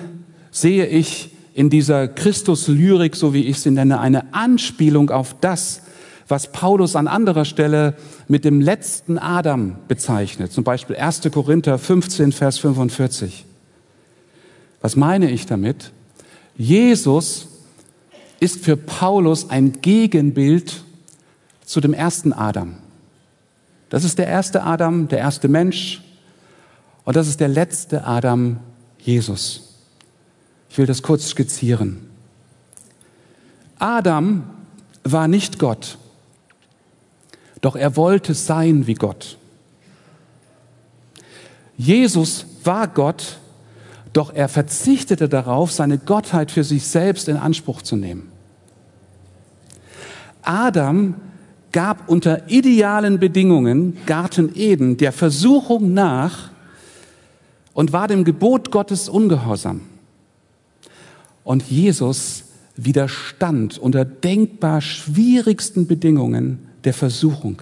sehe 0.51 0.85
ich 0.85 1.31
in 1.53 1.69
dieser 1.69 2.09
Christus-Lyrik, 2.09 3.15
so 3.15 3.33
wie 3.33 3.45
ich 3.45 3.59
sie 3.59 3.71
nenne, 3.71 3.99
eine 4.01 4.33
Anspielung 4.33 5.09
auf 5.09 5.35
das, 5.39 5.81
was 6.27 6.51
Paulus 6.51 6.95
an 6.95 7.07
anderer 7.07 7.45
Stelle 7.45 7.95
mit 8.27 8.45
dem 8.45 8.61
letzten 8.61 9.17
Adam 9.17 9.75
bezeichnet. 9.87 10.51
Zum 10.51 10.63
Beispiel 10.63 10.95
1. 10.95 11.21
Korinther 11.31 11.77
15, 11.77 12.31
Vers 12.31 12.57
45. 12.57 13.45
Was 14.81 14.95
meine 14.95 15.29
ich 15.29 15.45
damit? 15.45 15.91
Jesus 16.57 17.47
ist 18.39 18.63
für 18.63 18.77
Paulus 18.77 19.49
ein 19.49 19.81
Gegenbild 19.81 20.83
zu 21.63 21.81
dem 21.81 21.93
ersten 21.93 22.33
Adam. 22.33 22.77
Das 23.89 24.03
ist 24.03 24.17
der 24.17 24.27
erste 24.27 24.63
Adam, 24.63 25.07
der 25.07 25.19
erste 25.19 25.47
Mensch. 25.47 26.03
Und 27.03 27.15
das 27.15 27.27
ist 27.27 27.39
der 27.39 27.47
letzte 27.47 28.05
Adam, 28.05 28.57
Jesus. 28.99 29.75
Ich 30.69 30.77
will 30.77 30.85
das 30.85 31.01
kurz 31.03 31.29
skizzieren. 31.29 32.09
Adam 33.79 34.43
war 35.03 35.27
nicht 35.27 35.59
Gott, 35.59 35.97
doch 37.65 37.75
er 37.75 37.95
wollte 37.95 38.35
sein 38.35 38.85
wie 38.85 38.93
Gott. 38.93 39.39
Jesus 41.77 42.45
war 42.63 42.87
Gott, 42.87 43.39
doch 44.13 44.31
er 44.31 44.49
verzichtete 44.49 45.27
darauf, 45.27 45.71
seine 45.71 45.97
Gottheit 45.97 46.51
für 46.51 46.63
sich 46.63 46.85
selbst 46.85 47.27
in 47.27 47.37
Anspruch 47.37 47.81
zu 47.81 47.95
nehmen. 47.95 48.31
Adam 50.43 51.15
gab 51.71 52.07
unter 52.07 52.49
idealen 52.51 53.17
Bedingungen 53.17 53.97
Garten 54.05 54.51
Eden 54.53 54.97
der 54.97 55.11
Versuchung 55.11 55.91
nach, 55.91 56.51
und 57.73 57.93
war 57.93 58.07
dem 58.07 58.25
Gebot 58.25 58.69
Gottes 58.69 59.09
ungehorsam. 59.09 59.81
Und 61.43 61.63
Jesus 61.63 62.43
widerstand 62.77 63.79
unter 63.79 64.05
denkbar 64.05 64.81
schwierigsten 64.81 65.87
Bedingungen 65.87 66.69
der 66.85 66.93
Versuchung. 66.93 67.61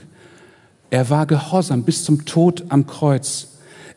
Er 0.90 1.10
war 1.10 1.26
gehorsam 1.26 1.84
bis 1.84 2.04
zum 2.04 2.26
Tod 2.26 2.66
am 2.70 2.86
Kreuz. 2.86 3.48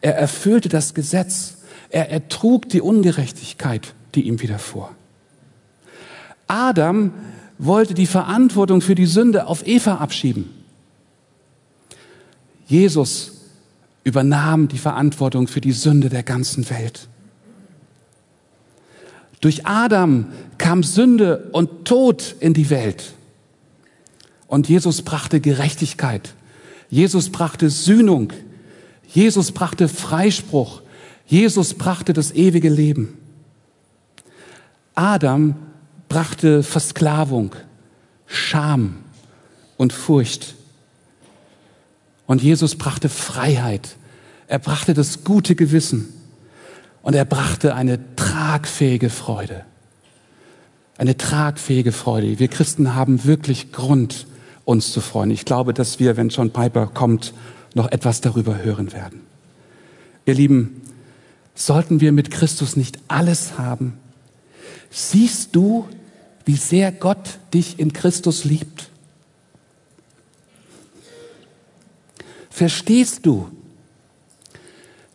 Er 0.01 0.17
erfüllte 0.17 0.69
das 0.69 0.95
Gesetz. 0.95 1.59
Er 1.91 2.11
ertrug 2.11 2.69
die 2.69 2.81
Ungerechtigkeit, 2.81 3.95
die 4.15 4.23
ihm 4.23 4.41
widerfuhr. 4.41 4.91
Adam 6.47 7.13
wollte 7.59 7.95
die 7.95 8.07
Verantwortung 8.07 8.81
für 8.81 8.95
die 8.95 9.07
Sünde 9.07 9.47
auf 9.47 9.67
Eva 9.67 9.97
abschieben. 9.97 10.51
Jesus 12.67 13.33
übernahm 14.05 14.69
die 14.69 14.79
Verantwortung 14.79 15.49
für 15.49 15.61
die 15.61 15.73
Sünde 15.73 16.09
der 16.09 16.23
ganzen 16.23 16.69
Welt. 16.71 17.09
Durch 19.41 19.67
Adam 19.67 20.27
kam 20.59 20.83
Sünde 20.83 21.49
und 21.53 21.85
Tod 21.85 22.37
in 22.41 22.55
die 22.55 22.71
Welt. 22.71 23.15
Und 24.49 24.69
Jesus 24.69 25.03
brachte 25.03 25.41
Gerechtigkeit. 25.41 26.35
Jesus 26.89 27.31
brachte 27.31 27.71
Sühnung. 27.71 28.33
Jesus 29.09 29.53
brachte 29.53 29.89
Freispruch. 29.89 30.83
Jesus 31.27 31.75
brachte 31.75 32.13
das 32.13 32.33
ewige 32.33 32.69
Leben. 32.69 33.19
Adam 34.95 35.57
brachte 36.09 36.63
Versklavung, 36.63 37.55
Scham 38.27 38.97
und 39.77 39.93
Furcht. 39.93 40.55
Und 42.27 42.43
Jesus 42.43 42.77
brachte 42.77 43.09
Freiheit. 43.09 43.97
Er 44.49 44.59
brachte 44.59 44.95
das 44.95 45.25
gute 45.25 45.55
Gewissen. 45.55 46.13
Und 47.03 47.15
er 47.15 47.25
brachte 47.25 47.75
eine 47.75 48.01
tragfähige 48.17 49.11
Freude. 49.11 49.65
Eine 50.99 51.17
tragfähige 51.17 51.93
Freude. 51.93 52.39
Wir 52.39 52.49
Christen 52.49 52.95
haben 52.95 53.25
wirklich 53.25 53.71
Grund, 53.71 54.27
uns 54.67 54.93
zu 54.93 55.01
freuen. 55.01 55.31
Ich 55.31 55.47
glaube, 55.47 55.73
dass 55.73 55.99
wir, 55.99 56.19
wenn 56.19 56.29
John 56.29 56.51
Piper 56.51 56.89
kommt, 56.89 57.33
noch 57.75 57.91
etwas 57.91 58.21
darüber 58.21 58.59
hören 58.59 58.93
werden. 58.93 59.23
Ihr 60.27 60.35
Lieben, 60.35 60.83
sollten 61.55 62.01
wir 62.01 62.13
mit 62.13 62.31
Christus 62.31 62.77
nicht 62.77 62.99
alles 63.09 63.59
haben? 63.59 63.95
Siehst 64.91 65.55
du, 65.55 65.89
wie 66.45 66.57
sehr 66.57 66.93
Gott 66.93 67.39
dich 67.55 67.79
in 67.79 67.93
Christus 67.93 68.45
liebt? 68.45 68.91
Verstehst 72.51 73.25
du, 73.25 73.49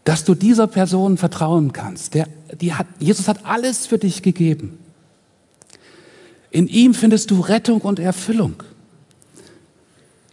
dass 0.03 0.23
du 0.23 0.33
dieser 0.33 0.67
Person 0.67 1.17
vertrauen 1.17 1.73
kannst? 1.73 2.13
Der, 2.13 2.27
die 2.59 2.73
hat, 2.73 2.87
Jesus 2.99 3.27
hat 3.27 3.45
alles 3.45 3.85
für 3.85 3.97
dich 3.97 4.21
gegeben. 4.21 4.77
In 6.51 6.67
ihm 6.67 6.93
findest 6.93 7.31
du 7.31 7.41
Rettung 7.41 7.81
und 7.81 7.99
Erfüllung. 7.99 8.63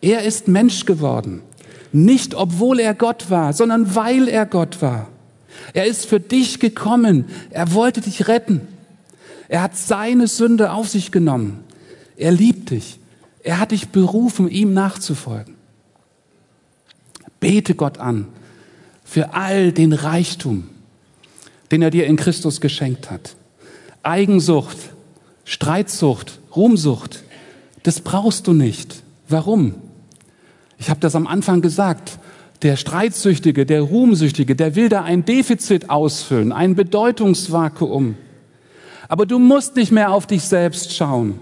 Er 0.00 0.22
ist 0.22 0.48
Mensch 0.48 0.84
geworden, 0.84 1.42
Nicht 1.90 2.34
obwohl 2.34 2.80
er 2.80 2.94
Gott 2.94 3.30
war, 3.30 3.52
sondern 3.52 3.94
weil 3.94 4.28
er 4.28 4.44
Gott 4.44 4.82
war. 4.82 5.08
Er 5.72 5.86
ist 5.86 6.06
für 6.06 6.20
dich 6.20 6.60
gekommen. 6.60 7.24
Er 7.50 7.72
wollte 7.72 8.00
dich 8.00 8.28
retten. 8.28 8.60
Er 9.48 9.62
hat 9.62 9.76
seine 9.76 10.26
Sünde 10.26 10.72
auf 10.72 10.88
sich 10.88 11.10
genommen. 11.10 11.64
Er 12.16 12.32
liebt 12.32 12.70
dich. 12.70 12.98
Er 13.42 13.58
hat 13.58 13.70
dich 13.70 13.88
berufen, 13.88 14.50
ihm 14.50 14.74
nachzufolgen. 14.74 15.54
Bete 17.40 17.74
Gott 17.74 17.98
an 17.98 18.26
für 19.04 19.32
all 19.32 19.72
den 19.72 19.94
Reichtum, 19.94 20.68
den 21.70 21.80
er 21.80 21.90
dir 21.90 22.06
in 22.06 22.16
Christus 22.16 22.60
geschenkt 22.60 23.10
hat. 23.10 23.36
Eigensucht, 24.02 24.76
Streitsucht, 25.44 26.40
Ruhmsucht, 26.54 27.22
das 27.84 28.00
brauchst 28.00 28.46
du 28.46 28.52
nicht. 28.52 29.02
Warum? 29.28 29.76
Ich 30.78 30.90
habe 30.90 31.00
das 31.00 31.14
am 31.14 31.26
Anfang 31.26 31.60
gesagt. 31.60 32.18
Der 32.62 32.76
Streitsüchtige, 32.76 33.66
der 33.66 33.82
Ruhmsüchtige, 33.82 34.56
der 34.56 34.74
will 34.74 34.88
da 34.88 35.02
ein 35.02 35.24
Defizit 35.24 35.90
ausfüllen, 35.90 36.50
ein 36.50 36.74
Bedeutungsvakuum. 36.74 38.16
Aber 39.08 39.26
du 39.26 39.38
musst 39.38 39.76
nicht 39.76 39.92
mehr 39.92 40.12
auf 40.12 40.26
dich 40.26 40.42
selbst 40.42 40.94
schauen. 40.94 41.40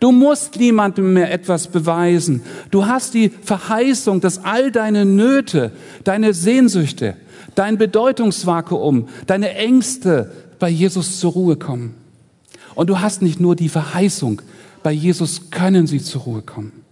Du 0.00 0.12
musst 0.12 0.56
niemandem 0.56 1.12
mehr 1.14 1.32
etwas 1.32 1.68
beweisen. 1.68 2.42
Du 2.70 2.86
hast 2.86 3.14
die 3.14 3.28
Verheißung, 3.28 4.20
dass 4.20 4.44
all 4.44 4.70
deine 4.70 5.04
Nöte, 5.04 5.72
deine 6.02 6.34
Sehnsüchte, 6.34 7.16
dein 7.54 7.78
Bedeutungsvakuum, 7.78 9.08
deine 9.26 9.54
Ängste 9.54 10.32
bei 10.58 10.68
Jesus 10.68 11.20
zur 11.20 11.32
Ruhe 11.32 11.56
kommen. 11.56 11.94
Und 12.74 12.90
du 12.90 13.00
hast 13.00 13.22
nicht 13.22 13.40
nur 13.40 13.56
die 13.56 13.68
Verheißung, 13.68 14.42
bei 14.82 14.92
Jesus 14.92 15.50
können 15.50 15.86
sie 15.86 16.02
zur 16.02 16.22
Ruhe 16.22 16.42
kommen. 16.42 16.83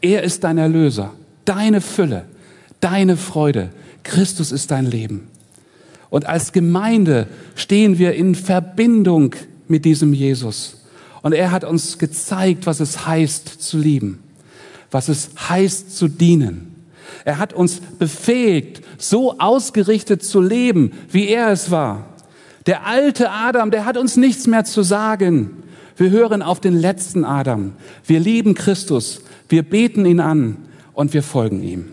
Er 0.00 0.22
ist 0.22 0.44
dein 0.44 0.58
Erlöser, 0.58 1.12
deine 1.44 1.80
Fülle, 1.80 2.24
deine 2.80 3.16
Freude. 3.16 3.70
Christus 4.02 4.52
ist 4.52 4.70
dein 4.70 4.86
Leben. 4.86 5.28
Und 6.08 6.26
als 6.26 6.52
Gemeinde 6.52 7.26
stehen 7.54 7.98
wir 7.98 8.14
in 8.14 8.34
Verbindung 8.34 9.34
mit 9.68 9.84
diesem 9.84 10.12
Jesus. 10.12 10.78
Und 11.22 11.32
er 11.32 11.52
hat 11.52 11.64
uns 11.64 11.98
gezeigt, 11.98 12.66
was 12.66 12.80
es 12.80 13.06
heißt 13.06 13.62
zu 13.62 13.78
lieben, 13.78 14.20
was 14.90 15.08
es 15.08 15.30
heißt 15.48 15.96
zu 15.96 16.08
dienen. 16.08 16.74
Er 17.24 17.38
hat 17.38 17.52
uns 17.52 17.80
befähigt, 17.80 18.82
so 18.98 19.38
ausgerichtet 19.38 20.24
zu 20.24 20.40
leben, 20.40 20.92
wie 21.10 21.28
er 21.28 21.50
es 21.50 21.70
war. 21.70 22.06
Der 22.66 22.86
alte 22.86 23.30
Adam, 23.30 23.70
der 23.70 23.84
hat 23.84 23.96
uns 23.96 24.16
nichts 24.16 24.46
mehr 24.46 24.64
zu 24.64 24.82
sagen. 24.82 25.62
Wir 25.96 26.10
hören 26.10 26.42
auf 26.42 26.60
den 26.60 26.78
letzten 26.78 27.24
Adam. 27.24 27.72
Wir 28.06 28.20
lieben 28.20 28.54
Christus. 28.54 29.22
Wir 29.50 29.64
beten 29.64 30.06
ihn 30.06 30.20
an 30.20 30.56
und 30.94 31.12
wir 31.12 31.24
folgen 31.24 31.62
ihm. 31.62 31.86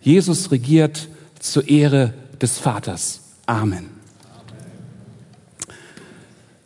Jesus 0.00 0.50
regiert 0.50 1.08
zur 1.38 1.68
Ehre 1.68 2.12
des 2.42 2.58
Vaters. 2.58 3.20
Amen. 3.46 3.86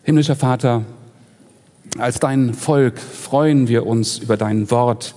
Himmlischer 0.03 0.37
Vater, 0.37 0.87
als 1.99 2.19
dein 2.19 2.55
Volk 2.55 2.99
freuen 2.99 3.69
wir 3.69 3.87
uns 3.87 4.17
über 4.19 4.39
dein 4.39 4.71
Wort. 4.71 5.15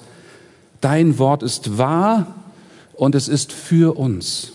Dein 0.82 1.18
Wort 1.18 1.44
ist 1.44 1.78
wahr 1.78 2.36
und 2.94 3.16
es 3.16 3.30
ist 3.30 3.54
für 3.54 3.98
uns. 3.98 4.52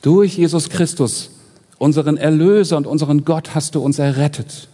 Durch 0.00 0.38
Jesus 0.38 0.70
Christus, 0.70 1.30
unseren 1.76 2.16
Erlöser 2.16 2.78
und 2.78 2.86
unseren 2.86 3.26
Gott, 3.26 3.54
hast 3.54 3.74
du 3.74 3.80
uns 3.80 3.98
errettet. 3.98 4.68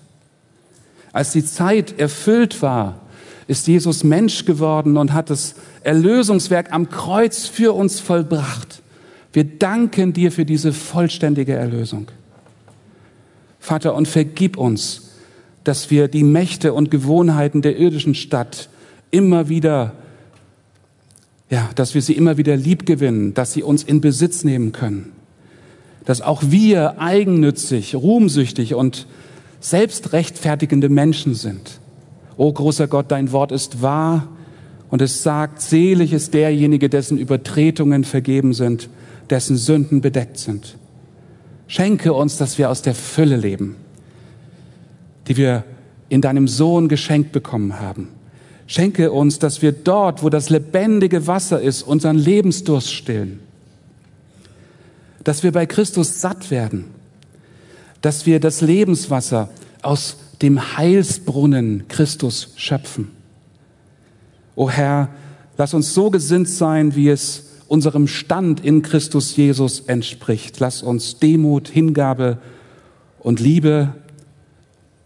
Als 1.12 1.32
die 1.32 1.44
Zeit 1.44 1.98
erfüllt 1.98 2.62
war, 2.62 3.00
ist 3.48 3.66
Jesus 3.66 4.02
Mensch 4.02 4.44
geworden 4.44 4.96
und 4.96 5.12
hat 5.12 5.30
das 5.30 5.54
Erlösungswerk 5.82 6.72
am 6.72 6.90
Kreuz 6.90 7.46
für 7.46 7.72
uns 7.74 8.00
vollbracht. 8.00 8.82
Wir 9.32 9.44
danken 9.44 10.12
dir 10.12 10.32
für 10.32 10.44
diese 10.44 10.72
vollständige 10.72 11.54
Erlösung. 11.54 12.08
Vater, 13.60 13.94
und 13.94 14.08
vergib 14.08 14.56
uns, 14.56 15.10
dass 15.64 15.90
wir 15.90 16.08
die 16.08 16.22
Mächte 16.22 16.72
und 16.72 16.90
Gewohnheiten 16.90 17.62
der 17.62 17.76
irdischen 17.76 18.14
Stadt 18.14 18.68
immer 19.10 19.48
wieder, 19.48 19.94
ja, 21.50 21.68
dass 21.74 21.94
wir 21.94 22.02
sie 22.02 22.14
immer 22.14 22.36
wieder 22.36 22.56
lieb 22.56 22.86
gewinnen, 22.86 23.34
dass 23.34 23.52
sie 23.52 23.62
uns 23.62 23.82
in 23.82 24.00
Besitz 24.00 24.44
nehmen 24.44 24.72
können. 24.72 25.12
Dass 26.04 26.22
auch 26.22 26.42
wir 26.46 27.00
eigennützig, 27.00 27.94
ruhmsüchtig 27.96 28.74
und 28.74 29.06
selbstrechtfertigende 29.60 30.88
Menschen 30.88 31.34
sind. 31.34 31.80
O 32.36 32.52
großer 32.52 32.86
Gott, 32.86 33.06
dein 33.08 33.32
Wort 33.32 33.52
ist 33.52 33.82
wahr 33.82 34.28
und 34.90 35.02
es 35.02 35.22
sagt, 35.22 35.60
selig 35.60 36.12
ist 36.12 36.34
derjenige, 36.34 36.88
dessen 36.88 37.18
Übertretungen 37.18 38.04
vergeben 38.04 38.52
sind 38.52 38.88
dessen 39.30 39.56
Sünden 39.56 40.00
bedeckt 40.00 40.38
sind. 40.38 40.76
Schenke 41.68 42.12
uns, 42.12 42.36
dass 42.36 42.58
wir 42.58 42.70
aus 42.70 42.82
der 42.82 42.94
Fülle 42.94 43.36
leben, 43.36 43.76
die 45.26 45.36
wir 45.36 45.64
in 46.08 46.20
deinem 46.20 46.46
Sohn 46.46 46.88
geschenkt 46.88 47.32
bekommen 47.32 47.80
haben. 47.80 48.08
Schenke 48.68 49.12
uns, 49.12 49.38
dass 49.38 49.62
wir 49.62 49.72
dort, 49.72 50.22
wo 50.22 50.30
das 50.30 50.50
lebendige 50.50 51.26
Wasser 51.26 51.60
ist, 51.60 51.82
unseren 51.82 52.16
Lebensdurst 52.16 52.92
stillen. 52.92 53.40
Dass 55.24 55.42
wir 55.42 55.52
bei 55.52 55.66
Christus 55.66 56.20
satt 56.20 56.50
werden. 56.50 56.84
Dass 58.00 58.26
wir 58.26 58.38
das 58.38 58.60
Lebenswasser 58.60 59.48
aus 59.82 60.16
dem 60.42 60.76
Heilsbrunnen 60.76 61.88
Christus 61.88 62.52
schöpfen. 62.56 63.08
O 64.54 64.70
Herr, 64.70 65.10
lass 65.56 65.74
uns 65.74 65.94
so 65.94 66.10
gesinnt 66.10 66.48
sein, 66.48 66.94
wie 66.96 67.08
es 67.08 67.46
unserem 67.68 68.06
Stand 68.06 68.64
in 68.64 68.82
Christus 68.82 69.36
Jesus 69.36 69.80
entspricht. 69.80 70.60
Lass 70.60 70.82
uns 70.82 71.18
Demut, 71.18 71.68
Hingabe 71.68 72.38
und 73.18 73.40
Liebe, 73.40 73.94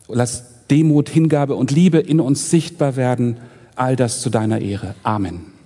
lass 0.08 0.66
Demut, 0.70 1.08
Hingabe 1.08 1.54
und 1.54 1.70
Liebe 1.70 1.98
in 1.98 2.20
uns 2.20 2.50
sichtbar 2.50 2.96
werden. 2.96 3.38
All 3.76 3.96
das 3.96 4.20
zu 4.20 4.30
deiner 4.30 4.60
Ehre. 4.60 4.94
Amen. 5.02 5.59